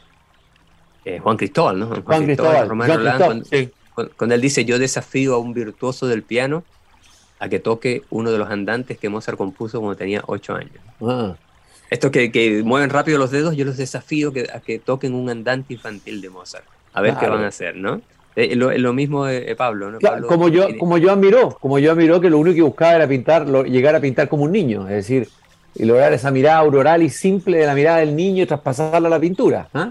eh, 1.05 1.19
Juan 1.19 1.35
Cristóbal, 1.37 1.79
¿no? 1.79 1.87
Juan 2.01 2.25
Cristóbal, 2.25 2.69
Romain 2.69 2.91
Roland, 2.91 3.17
Cristóbal, 3.17 3.27
cuando- 3.27 3.45
sí. 3.45 3.69
cuando, 3.95 4.13
cuando 4.15 4.35
él 4.35 4.41
dice, 4.41 4.65
yo 4.65 4.77
desafío 4.79 5.33
a 5.33 5.39
un 5.39 5.53
virtuoso 5.53 6.07
del 6.07 6.23
piano 6.23 6.63
a 7.39 7.49
que 7.49 7.59
toque 7.59 8.03
uno 8.09 8.31
de 8.31 8.37
los 8.37 8.49
andantes 8.49 8.97
que 8.97 9.09
Mozart 9.09 9.37
compuso 9.37 9.79
cuando 9.79 9.97
tenía 9.97 10.21
ocho 10.27 10.53
años. 10.55 10.73
Ah. 11.01 11.35
Estos 11.89 12.11
que, 12.11 12.31
que 12.31 12.61
mueven 12.63 12.89
rápido 12.91 13.17
los 13.17 13.31
dedos, 13.31 13.55
yo 13.55 13.65
los 13.65 13.77
desafío 13.77 14.31
que, 14.31 14.47
a 14.53 14.59
que 14.59 14.77
toquen 14.77 15.15
un 15.15 15.29
andante 15.29 15.73
infantil 15.73 16.21
de 16.21 16.29
Mozart. 16.29 16.65
A 16.93 17.01
ver 17.01 17.15
qué 17.17 17.27
van 17.27 17.43
a 17.43 17.47
hacer, 17.47 17.75
¿no? 17.75 18.01
Eh, 18.35 18.55
lo, 18.55 18.71
lo 18.77 18.93
mismo 18.93 19.25
de 19.25 19.55
Pablo, 19.55 19.91
¿no? 19.91 19.97
Claro, 19.99 20.15
Pablo 20.15 20.27
como 20.27 20.47
yo, 20.49 20.67
como 20.77 20.97
yo 20.97 21.11
admiró, 21.11 21.49
como 21.59 21.79
yo 21.79 21.91
admiró 21.91 22.21
que 22.21 22.29
lo 22.29 22.37
único 22.37 22.55
que 22.55 22.61
buscaba 22.61 22.95
era 22.95 23.07
pintar, 23.07 23.47
lo- 23.47 23.63
llegar 23.63 23.95
a 23.95 23.99
pintar 23.99 24.29
como 24.29 24.43
un 24.43 24.51
niño, 24.51 24.87
es 24.87 24.95
decir, 24.95 25.27
y 25.75 25.85
lograr 25.85 26.13
esa 26.13 26.31
mirada 26.31 26.59
auroral 26.59 27.03
y 27.03 27.09
simple 27.09 27.57
de 27.57 27.65
la 27.65 27.75
mirada 27.75 27.97
del 27.97 28.15
niño 28.15 28.43
y 28.43 28.45
traspasarla 28.45 29.07
a 29.07 29.11
la 29.11 29.19
pintura. 29.19 29.67
¿ah? 29.73 29.89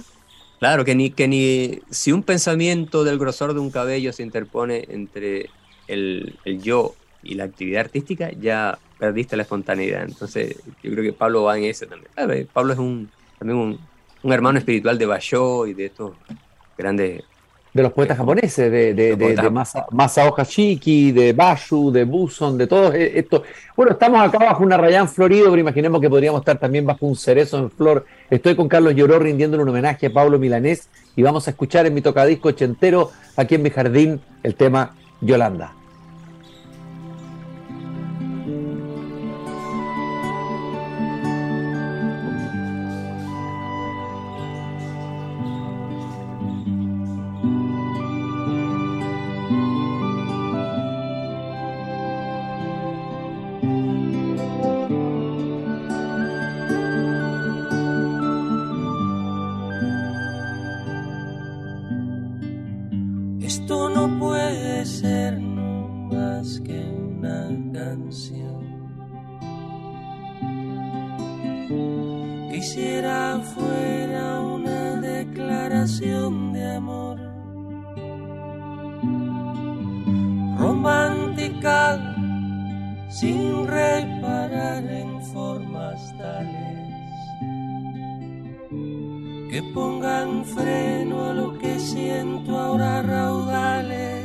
Claro, 0.61 0.85
que 0.85 0.94
ni, 0.94 1.11
que 1.11 1.29
ni 1.29 1.81
si 1.90 2.12
un 2.12 2.22
pensamiento 2.22 3.05
del 3.05 3.18
grosor 3.18 3.55
de 3.55 3.61
un 3.61 3.70
cabello 3.70 4.12
se 4.12 4.22
interpone 4.22 4.85
entre 4.88 5.51
el, 5.87 6.37
el 6.44 6.61
yo 6.62 6.94
y 7.22 7.35
la 7.35 7.44
actividad 7.44 7.81
artística, 7.83 8.31
ya 8.40 8.79
perdiste 8.98 9.37
la 9.37 9.42
espontaneidad. 9.42 10.03
Entonces, 10.05 10.57
yo 10.83 10.90
creo 10.90 11.05
que 11.05 11.12
Pablo 11.12 11.44
va 11.44 11.59
en 11.59 11.64
ese 11.64 11.87
también. 11.87 12.48
Pablo 12.53 12.72
es 12.72 12.79
un, 12.79 13.09
también 13.38 13.59
un, 13.59 13.79
un 14.22 14.33
hermano 14.33 14.59
espiritual 14.59 14.98
de 14.98 15.07
Basho 15.07 15.66
y 15.66 15.74
de 15.74 15.87
estos 15.87 16.12
grandes 16.77 17.22
de 17.75 17.83
los 17.83 17.93
poetas 17.93 18.17
japoneses, 18.17 18.71
de, 18.71 18.95
de, 18.95 19.15
de, 19.17 19.37
de 19.37 19.51
Masa- 19.51 19.87
Masao 19.91 20.33
Hashiki, 20.33 21.13
de 21.13 21.33
Bashu, 21.33 21.91
de 21.93 22.05
Buson, 22.05 22.57
de 22.59 22.67
todos 22.67 22.95
e- 22.95 23.19
estos. 23.19 23.43
Bueno, 23.77 23.93
estamos 23.93 24.21
acá 24.21 24.39
bajo 24.39 24.63
un 24.65 24.73
arrayán 24.73 25.09
florido, 25.09 25.51
pero 25.51 25.61
imaginemos 25.61 26.01
que 26.01 26.09
podríamos 26.11 26.41
estar 26.41 26.59
también 26.59 26.87
bajo 26.87 27.07
un 27.07 27.15
cerezo 27.17 27.59
en 27.59 27.71
flor. 27.71 28.05
Estoy 28.31 28.57
con 28.57 28.69
Carlos 28.69 28.95
Lloró 28.95 29.19
rindiéndole 29.19 29.63
un 29.63 29.69
homenaje 29.69 30.07
a 30.07 30.13
Pablo 30.13 30.39
Milanés 30.39 30.89
y 31.15 31.23
vamos 31.23 31.47
a 31.47 31.51
escuchar 31.51 31.87
en 31.87 31.95
mi 31.95 32.01
tocadisco 32.01 32.49
ochentero, 32.49 33.11
aquí 33.37 33.55
en 33.57 33.63
mi 33.63 33.71
jardín, 33.71 34.21
el 34.43 34.55
tema 34.55 34.95
Yolanda. 35.21 35.73
Que 89.59 89.64
pongan 89.75 90.44
freno 90.44 91.31
a 91.31 91.33
lo 91.33 91.59
que 91.59 91.81
siento 91.81 92.57
ahora 92.57 93.03
raudales. 93.03 94.18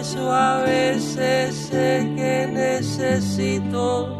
Por 0.00 0.06
eso 0.06 0.32
a 0.32 0.62
veces 0.62 1.54
sé 1.68 2.10
que 2.16 2.46
necesito 2.50 4.19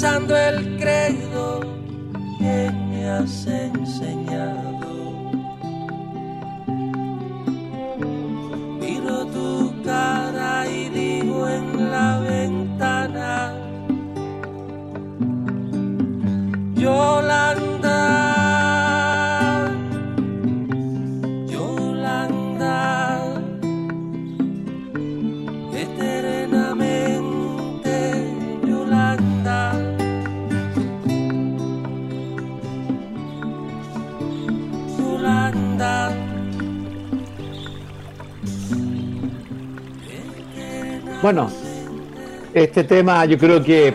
rezando 0.00 0.34
el 0.34 0.78
credo 0.78 1.60
que 2.38 2.72
me 2.88 3.06
has 3.06 3.46
enseñado. 3.46 4.19
Bueno, 41.32 41.48
este 42.52 42.82
tema 42.82 43.24
yo 43.24 43.38
creo 43.38 43.62
que 43.62 43.94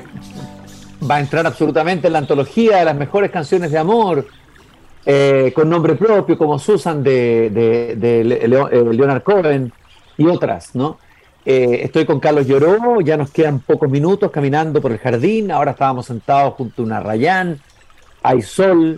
va 1.04 1.16
a 1.16 1.20
entrar 1.20 1.46
absolutamente 1.46 2.08
en 2.08 2.14
la 2.14 2.20
antología 2.20 2.78
de 2.78 2.86
las 2.86 2.96
mejores 2.96 3.30
canciones 3.30 3.72
de 3.72 3.78
amor, 3.78 4.26
eh, 5.06 5.52
con 5.54 5.70
nombre 5.70 5.96
propio, 5.96 6.38
como 6.38 6.58
Susan 6.58 7.04
de, 7.04 7.48
eh, 7.54 8.48
Leonard 8.48 9.22
Cohen 9.22 9.70
y 10.18 10.28
otras, 10.28 10.76
¿no? 10.76 10.98
Eh, 11.46 11.82
estoy 11.84 12.06
con 12.06 12.22
Carlos 12.22 12.48
Lloró, 12.48 13.02
ya 13.02 13.18
nos 13.18 13.32
quedan 13.32 13.60
pocos 13.60 13.90
minutos 13.90 14.32
caminando 14.32 14.82
por 14.82 14.94
el 14.94 15.00
jardín, 15.00 15.52
ahora 15.52 15.72
estábamos 15.72 16.06
sentados 16.06 16.54
junto 16.54 16.84
a 16.84 16.86
una 16.86 17.02
rayán, 17.02 17.60
hay 18.24 18.42
sol, 18.44 18.98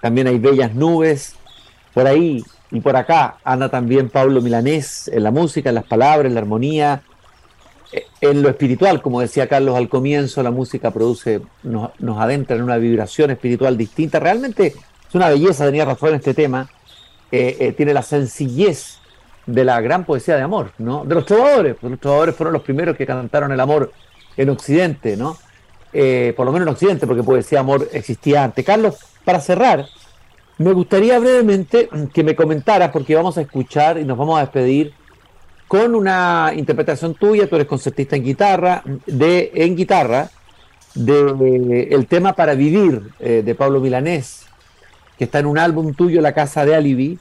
también 0.00 0.26
hay 0.26 0.38
bellas 0.38 0.74
nubes, 0.74 1.36
por 1.92 2.06
ahí 2.06 2.42
y 2.70 2.80
por 2.80 2.96
acá 2.96 3.36
anda 3.44 3.68
también 3.68 4.08
Pablo 4.08 4.40
Milanés 4.40 5.06
en 5.08 5.22
la 5.22 5.30
música, 5.30 5.68
en 5.68 5.74
las 5.74 5.84
palabras, 5.84 6.28
en 6.28 6.34
la 6.34 6.40
armonía, 6.40 7.02
en 8.20 8.42
lo 8.42 8.48
espiritual, 8.48 9.02
como 9.02 9.20
decía 9.20 9.48
Carlos 9.48 9.76
al 9.76 9.88
comienzo, 9.88 10.42
la 10.42 10.50
música 10.50 10.90
produce, 10.90 11.40
nos, 11.62 11.90
adentra 12.18 12.56
en 12.56 12.62
una 12.62 12.76
vibración 12.76 13.30
espiritual 13.30 13.76
distinta. 13.76 14.20
Realmente 14.20 14.68
es 15.08 15.14
una 15.14 15.28
belleza, 15.28 15.66
tenía 15.66 15.84
razón 15.84 16.10
en 16.10 16.14
este 16.16 16.34
tema. 16.34 16.68
Eh, 17.30 17.56
eh, 17.60 17.72
tiene 17.72 17.92
la 17.92 18.02
sencillez 18.02 18.98
de 19.46 19.64
la 19.64 19.80
gran 19.80 20.04
poesía 20.04 20.36
de 20.36 20.42
amor, 20.42 20.72
¿no? 20.78 21.04
De 21.04 21.14
los 21.14 21.26
trovadores, 21.26 21.76
los 21.82 22.00
trovadores 22.00 22.34
fueron 22.34 22.52
los 22.52 22.62
primeros 22.62 22.96
que 22.96 23.06
cantaron 23.06 23.52
el 23.52 23.60
amor 23.60 23.92
en 24.36 24.50
Occidente, 24.50 25.16
¿no? 25.16 25.36
Eh, 25.92 26.32
por 26.36 26.46
lo 26.46 26.52
menos 26.52 26.66
en 26.66 26.72
Occidente, 26.72 27.06
porque 27.06 27.22
poesía 27.22 27.58
de 27.58 27.60
amor 27.60 27.88
existía 27.92 28.44
antes. 28.44 28.64
Carlos, 28.64 28.96
para 29.24 29.40
cerrar, 29.40 29.86
me 30.58 30.72
gustaría 30.72 31.18
brevemente 31.18 31.88
que 32.12 32.24
me 32.24 32.34
comentaras, 32.34 32.90
porque 32.90 33.14
vamos 33.14 33.36
a 33.36 33.42
escuchar 33.42 33.98
y 33.98 34.04
nos 34.04 34.16
vamos 34.16 34.38
a 34.38 34.42
despedir 34.42 34.94
con 35.68 35.94
una 35.94 36.52
interpretación 36.54 37.14
tuya, 37.14 37.48
tú 37.48 37.56
eres 37.56 37.66
concertista 37.66 38.16
en 38.16 38.24
guitarra, 38.24 38.82
de, 39.06 39.50
en 39.54 39.76
guitarra, 39.76 40.30
de 40.94 41.88
el 41.90 42.06
tema 42.06 42.34
Para 42.34 42.54
Vivir 42.54 43.02
eh, 43.18 43.42
de 43.44 43.54
Pablo 43.54 43.80
Milanés, 43.80 44.46
que 45.18 45.24
está 45.24 45.38
en 45.40 45.46
un 45.46 45.58
álbum 45.58 45.94
tuyo, 45.94 46.20
La 46.20 46.32
Casa 46.32 46.64
de 46.64 46.74
Alibi. 46.74 47.18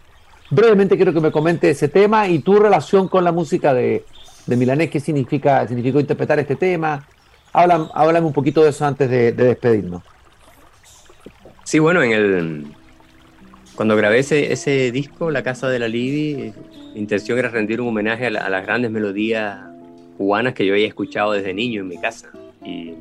Brevemente 0.51 0.95
quiero 0.95 1.13
que 1.13 1.21
me 1.21 1.31
comente 1.31 1.69
ese 1.69 1.87
tema 1.87 2.27
y 2.27 2.39
tu 2.39 2.55
relación 2.57 3.07
con 3.07 3.23
la 3.23 3.31
música 3.31 3.73
de, 3.73 4.05
de 4.45 4.55
Milanés, 4.55 4.91
qué 4.91 4.99
significa, 4.99 5.67
significó 5.67 5.99
interpretar 5.99 6.37
este 6.39 6.55
tema. 6.55 7.07
Habla- 7.51 7.89
Háblame 7.95 8.27
un 8.27 8.33
poquito 8.33 8.63
de 8.63 8.69
eso 8.69 8.85
antes 8.85 9.09
de 9.09 9.31
despedirnos. 9.31 10.03
Sí, 11.63 11.79
bueno, 11.79 12.03
en 12.03 12.11
el 12.11 12.67
cuando 13.75 13.95
grabé 13.95 14.19
ese, 14.19 14.51
ese 14.53 14.91
disco, 14.91 15.31
La 15.31 15.43
Casa 15.43 15.69
de 15.69 15.79
la 15.79 15.87
Libi, 15.87 16.53
mi 16.93 16.99
intención 16.99 17.39
era 17.39 17.49
rendir 17.49 17.81
un 17.81 17.87
homenaje 17.89 18.27
a, 18.27 18.29
la- 18.29 18.41
a 18.45 18.49
las 18.49 18.63
grandes 18.65 18.91
melodías 18.91 19.59
cubanas 20.17 20.53
que 20.53 20.65
yo 20.65 20.73
había 20.73 20.87
escuchado 20.87 21.31
desde 21.31 21.53
niño 21.53 21.81
en 21.81 21.87
mi 21.87 21.97
casa 21.97 22.29
y, 22.63 22.93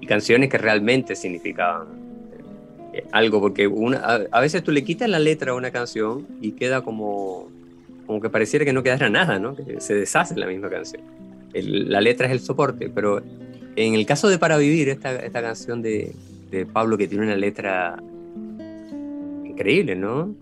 y 0.00 0.06
canciones 0.06 0.48
que 0.48 0.58
realmente 0.58 1.16
significaban 1.16 1.88
eh, 2.94 3.04
algo, 3.12 3.40
porque 3.40 3.66
una, 3.66 3.98
a, 3.98 4.20
a 4.30 4.40
veces 4.40 4.62
tú 4.62 4.70
le 4.70 4.84
quitas 4.84 5.08
la 5.08 5.18
letra 5.18 5.52
a 5.52 5.54
una 5.56 5.70
canción 5.72 6.26
y 6.40 6.52
queda 6.52 6.82
como, 6.82 7.48
como 8.06 8.20
que 8.20 8.30
pareciera 8.30 8.64
que 8.64 8.72
no 8.72 8.82
quedara 8.84 9.10
nada, 9.10 9.38
¿no? 9.40 9.56
que 9.56 9.80
se 9.80 9.94
deshace 9.94 10.36
la 10.36 10.46
misma 10.46 10.70
canción. 10.70 11.02
El- 11.52 11.90
la 11.90 12.00
letra 12.00 12.26
es 12.26 12.32
el 12.32 12.40
soporte, 12.40 12.88
pero 12.88 13.20
en 13.74 13.94
el 13.94 14.06
caso 14.06 14.28
de 14.28 14.38
Para 14.38 14.56
Vivir, 14.58 14.88
esta, 14.90 15.16
esta 15.16 15.42
canción 15.42 15.82
de, 15.82 16.12
de 16.52 16.66
Pablo 16.66 16.96
que 16.96 17.08
tiene 17.08 17.24
una 17.24 17.36
letra 17.36 17.96
increíble, 19.58 19.96
¿no? 19.96 20.34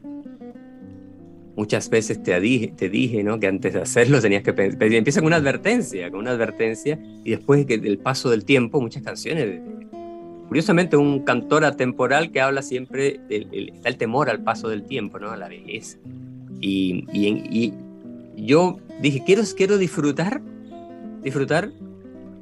Muchas 1.56 1.88
veces 1.88 2.22
te 2.22 2.38
dije, 2.38 2.74
te 2.76 2.90
dije, 2.90 3.24
¿no? 3.24 3.40
Que 3.40 3.46
antes 3.46 3.72
de 3.72 3.80
hacerlo 3.80 4.20
tenías 4.20 4.42
que 4.42 4.52
pensar. 4.52 4.82
Empieza 4.92 5.20
con 5.20 5.28
una 5.28 5.36
advertencia, 5.36 6.10
con 6.10 6.20
una 6.20 6.32
advertencia, 6.32 6.98
y 7.24 7.30
después 7.30 7.66
del 7.66 7.98
paso 7.98 8.28
del 8.28 8.44
tiempo, 8.44 8.78
muchas 8.80 9.02
canciones. 9.02 9.60
Curiosamente, 10.48 10.96
un 10.98 11.20
cantor 11.20 11.64
atemporal 11.64 12.30
que 12.30 12.42
habla 12.42 12.60
siempre, 12.60 13.20
del, 13.28 13.72
el- 13.82 13.96
temor 13.96 14.28
al 14.28 14.42
paso 14.44 14.68
del 14.68 14.82
tiempo, 14.82 15.18
¿no? 15.18 15.30
A 15.30 15.36
la 15.36 15.48
vejez. 15.48 15.98
Y, 16.60 17.06
y 17.12 17.72
yo 18.36 18.78
dije, 19.00 19.22
quiero, 19.24 19.42
quiero 19.56 19.78
disfrutar, 19.78 20.42
disfrutar 21.22 21.70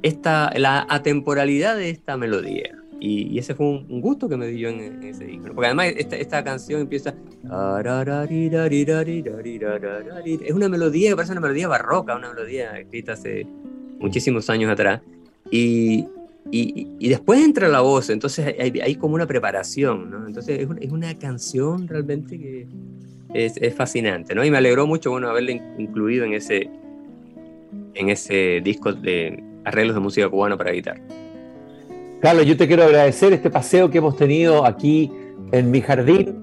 esta, 0.03 0.51
la 0.57 0.85
atemporalidad 0.89 1.77
de 1.77 1.89
esta 1.89 2.17
melodía. 2.17 2.77
Y, 3.07 3.37
ese 3.37 3.53
fue 3.53 3.67
un, 3.67 4.01
gusto 4.01 4.27
que 4.27 4.35
me 4.35 4.47
dio 4.47 4.67
en, 4.69 5.03
ese 5.03 5.25
disco. 5.25 5.49
Porque 5.53 5.67
además 5.67 5.93
esta, 5.95 6.43
canción 6.43 6.81
empieza... 6.81 7.13
Es 10.23 10.51
una 10.51 10.69
melodía 10.69 11.11
que 11.11 11.15
parece 11.15 11.33
una 11.33 11.41
melodía 11.41 11.67
barroca, 11.67 12.15
una 12.15 12.33
melodía 12.33 12.79
escrita 12.79 13.13
hace 13.13 13.45
muchísimos 13.99 14.49
años 14.49 14.71
atrás. 14.71 15.01
Y, 15.51 16.07
y, 16.49 17.07
después 17.07 17.45
entra 17.45 17.67
la 17.67 17.81
voz, 17.81 18.09
entonces 18.09 18.55
hay, 18.59 18.95
como 18.95 19.13
una 19.13 19.27
preparación. 19.27 20.25
Entonces 20.25 20.67
es 20.81 20.91
una, 20.91 21.15
canción 21.15 21.87
realmente 21.87 22.39
que 22.39 22.67
es, 23.35 23.55
es, 23.57 23.75
fascinante, 23.75 24.33
¿no? 24.33 24.43
Y 24.43 24.49
me 24.49 24.57
alegró 24.57 24.87
mucho, 24.87 25.11
bueno, 25.11 25.29
haberla 25.29 25.51
incluido 25.51 26.25
en 26.25 26.33
ese, 26.33 26.71
en 27.93 28.09
ese 28.09 28.61
disco 28.63 28.93
de 28.93 29.43
arreglos 29.63 29.93
de 29.93 30.01
música 30.01 30.27
cubana 30.27 30.57
para 30.57 30.71
guitarra. 30.71 31.01
Carlos, 32.21 32.45
yo 32.45 32.57
te 32.57 32.67
quiero 32.67 32.83
agradecer 32.83 33.33
este 33.33 33.49
paseo 33.49 33.89
que 33.89 33.99
hemos 33.99 34.15
tenido 34.15 34.65
aquí 34.65 35.11
en 35.51 35.69
mi 35.69 35.81
jardín. 35.81 36.41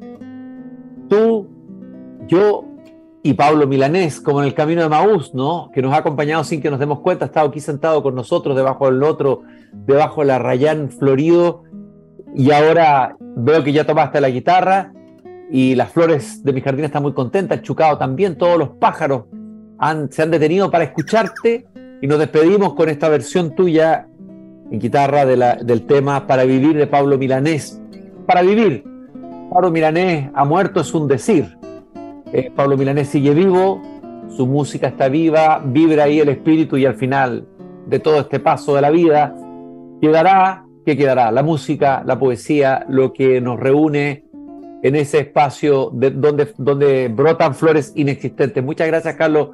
Tú, 1.08 1.48
yo 2.28 2.64
y 3.22 3.35
Pablo 3.35 3.66
Milanés, 3.66 4.20
como 4.20 4.40
en 4.40 4.46
el 4.46 4.54
camino 4.54 4.82
de 4.82 4.88
Maús, 4.88 5.35
¿no? 5.35 5.70
Que 5.72 5.80
nos 5.80 5.92
ha 5.92 5.98
acompañado 5.98 6.42
sin 6.44 6.61
que 6.61 6.70
nos 6.70 6.80
demos 6.80 7.00
cuenta, 7.00 7.24
ha 7.24 7.26
estado 7.26 7.48
aquí 7.48 7.61
sentado 7.61 8.02
con 8.02 8.14
nosotros, 8.14 8.56
debajo 8.56 8.87
del 8.87 9.02
otro, 9.02 9.42
debajo 9.72 10.22
de 10.22 10.26
la 10.26 10.38
Rayán 10.38 10.90
Florido, 10.90 11.62
y 12.35 12.50
ahora 12.50 13.16
veo 13.20 13.62
que 13.62 13.72
ya 13.72 13.85
tomaste 13.85 14.20
la 14.20 14.30
guitarra 14.30 14.92
y 15.50 15.74
las 15.74 15.92
flores 15.92 16.42
de 16.42 16.52
mi 16.52 16.61
jardín 16.62 16.87
están 16.87 17.02
muy 17.02 17.12
contentas, 17.12 17.62
chucado 17.62 17.98
también, 17.98 18.37
todos 18.37 18.58
los 18.58 18.70
pájaros 18.70 19.24
se 20.11 20.22
han 20.22 20.30
detenido 20.30 20.70
para 20.70 20.85
escucharte 20.85 21.66
y 22.00 22.06
nos 22.06 22.18
despedimos 22.18 22.74
con 22.74 22.88
esta 22.88 23.08
versión 23.08 23.54
tuya 23.54 24.06
en 24.72 24.78
guitarra 24.78 25.26
del 25.26 25.82
tema 25.87 26.26
Para 26.26 26.44
vivir 26.44 26.76
de 26.76 26.87
Pablo 26.87 27.18
Milanés. 27.18 27.78
Para 28.26 28.40
vivir, 28.40 28.85
Pablo 29.52 29.70
Milanés 29.70 30.30
ha 30.35 30.44
muerto 30.46 30.80
es 30.80 30.94
un 30.94 31.06
decir. 31.06 31.58
Eh, 32.32 32.50
Pablo 32.56 32.78
Milanés 32.78 33.08
sigue 33.08 33.35
vivo, 33.35 33.82
su 34.35 34.46
música 34.46 34.88
está 34.88 35.08
viva, 35.08 35.62
vibra 35.62 36.04
ahí 36.04 36.20
el 36.20 36.30
espíritu 36.30 36.78
y 36.78 36.87
al 36.87 36.94
final 36.94 37.46
de 37.87 37.98
todo 37.98 38.20
este 38.20 38.40
paso 38.40 38.74
de 38.74 38.80
la 38.80 38.88
vida 38.88 39.37
quedará, 40.00 40.64
¿qué 40.87 40.96
quedará? 40.96 41.30
La 41.30 41.42
música, 41.42 42.02
la 42.06 42.18
poesía, 42.18 42.87
lo 42.88 43.12
que 43.12 43.42
nos 43.42 43.61
reúne 43.61 44.24
en 44.82 44.96
ese 44.96 45.18
espacio 45.18 45.90
de, 45.92 46.12
donde, 46.12 46.48
donde 46.56 47.08
brotan 47.08 47.54
flores 47.54 47.92
inexistentes. 47.94 48.64
Muchas 48.64 48.87
gracias, 48.87 49.16
Carlos, 49.16 49.50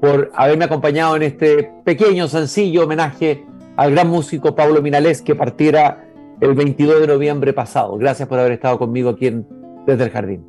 por 0.00 0.32
haberme 0.34 0.64
acompañado 0.64 1.14
en 1.14 1.22
este 1.22 1.70
pequeño, 1.84 2.26
sencillo 2.26 2.82
homenaje 2.82 3.44
al 3.78 3.92
gran 3.92 4.08
músico 4.08 4.56
Pablo 4.56 4.82
Minalés 4.82 5.22
que 5.22 5.36
partiera 5.36 6.04
el 6.40 6.54
22 6.54 7.00
de 7.00 7.06
noviembre 7.06 7.52
pasado. 7.52 7.96
Gracias 7.96 8.28
por 8.28 8.40
haber 8.40 8.52
estado 8.52 8.76
conmigo 8.76 9.10
aquí 9.10 9.28
en 9.28 9.46
Desde 9.86 10.02
el 10.02 10.10
Jardín. 10.10 10.44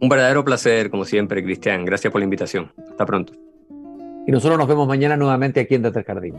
Un 0.00 0.08
verdadero 0.08 0.42
placer, 0.42 0.88
como 0.88 1.04
siempre, 1.04 1.44
Cristian. 1.44 1.84
Gracias 1.84 2.10
por 2.10 2.22
la 2.22 2.24
invitación. 2.24 2.72
Hasta 2.90 3.04
pronto. 3.04 3.34
Y 4.26 4.32
nosotros 4.32 4.58
nos 4.58 4.66
vemos 4.66 4.88
mañana 4.88 5.14
nuevamente 5.18 5.60
aquí 5.60 5.74
en 5.74 5.82
Desde 5.82 6.00
el 6.00 6.06
Jardín. 6.06 6.34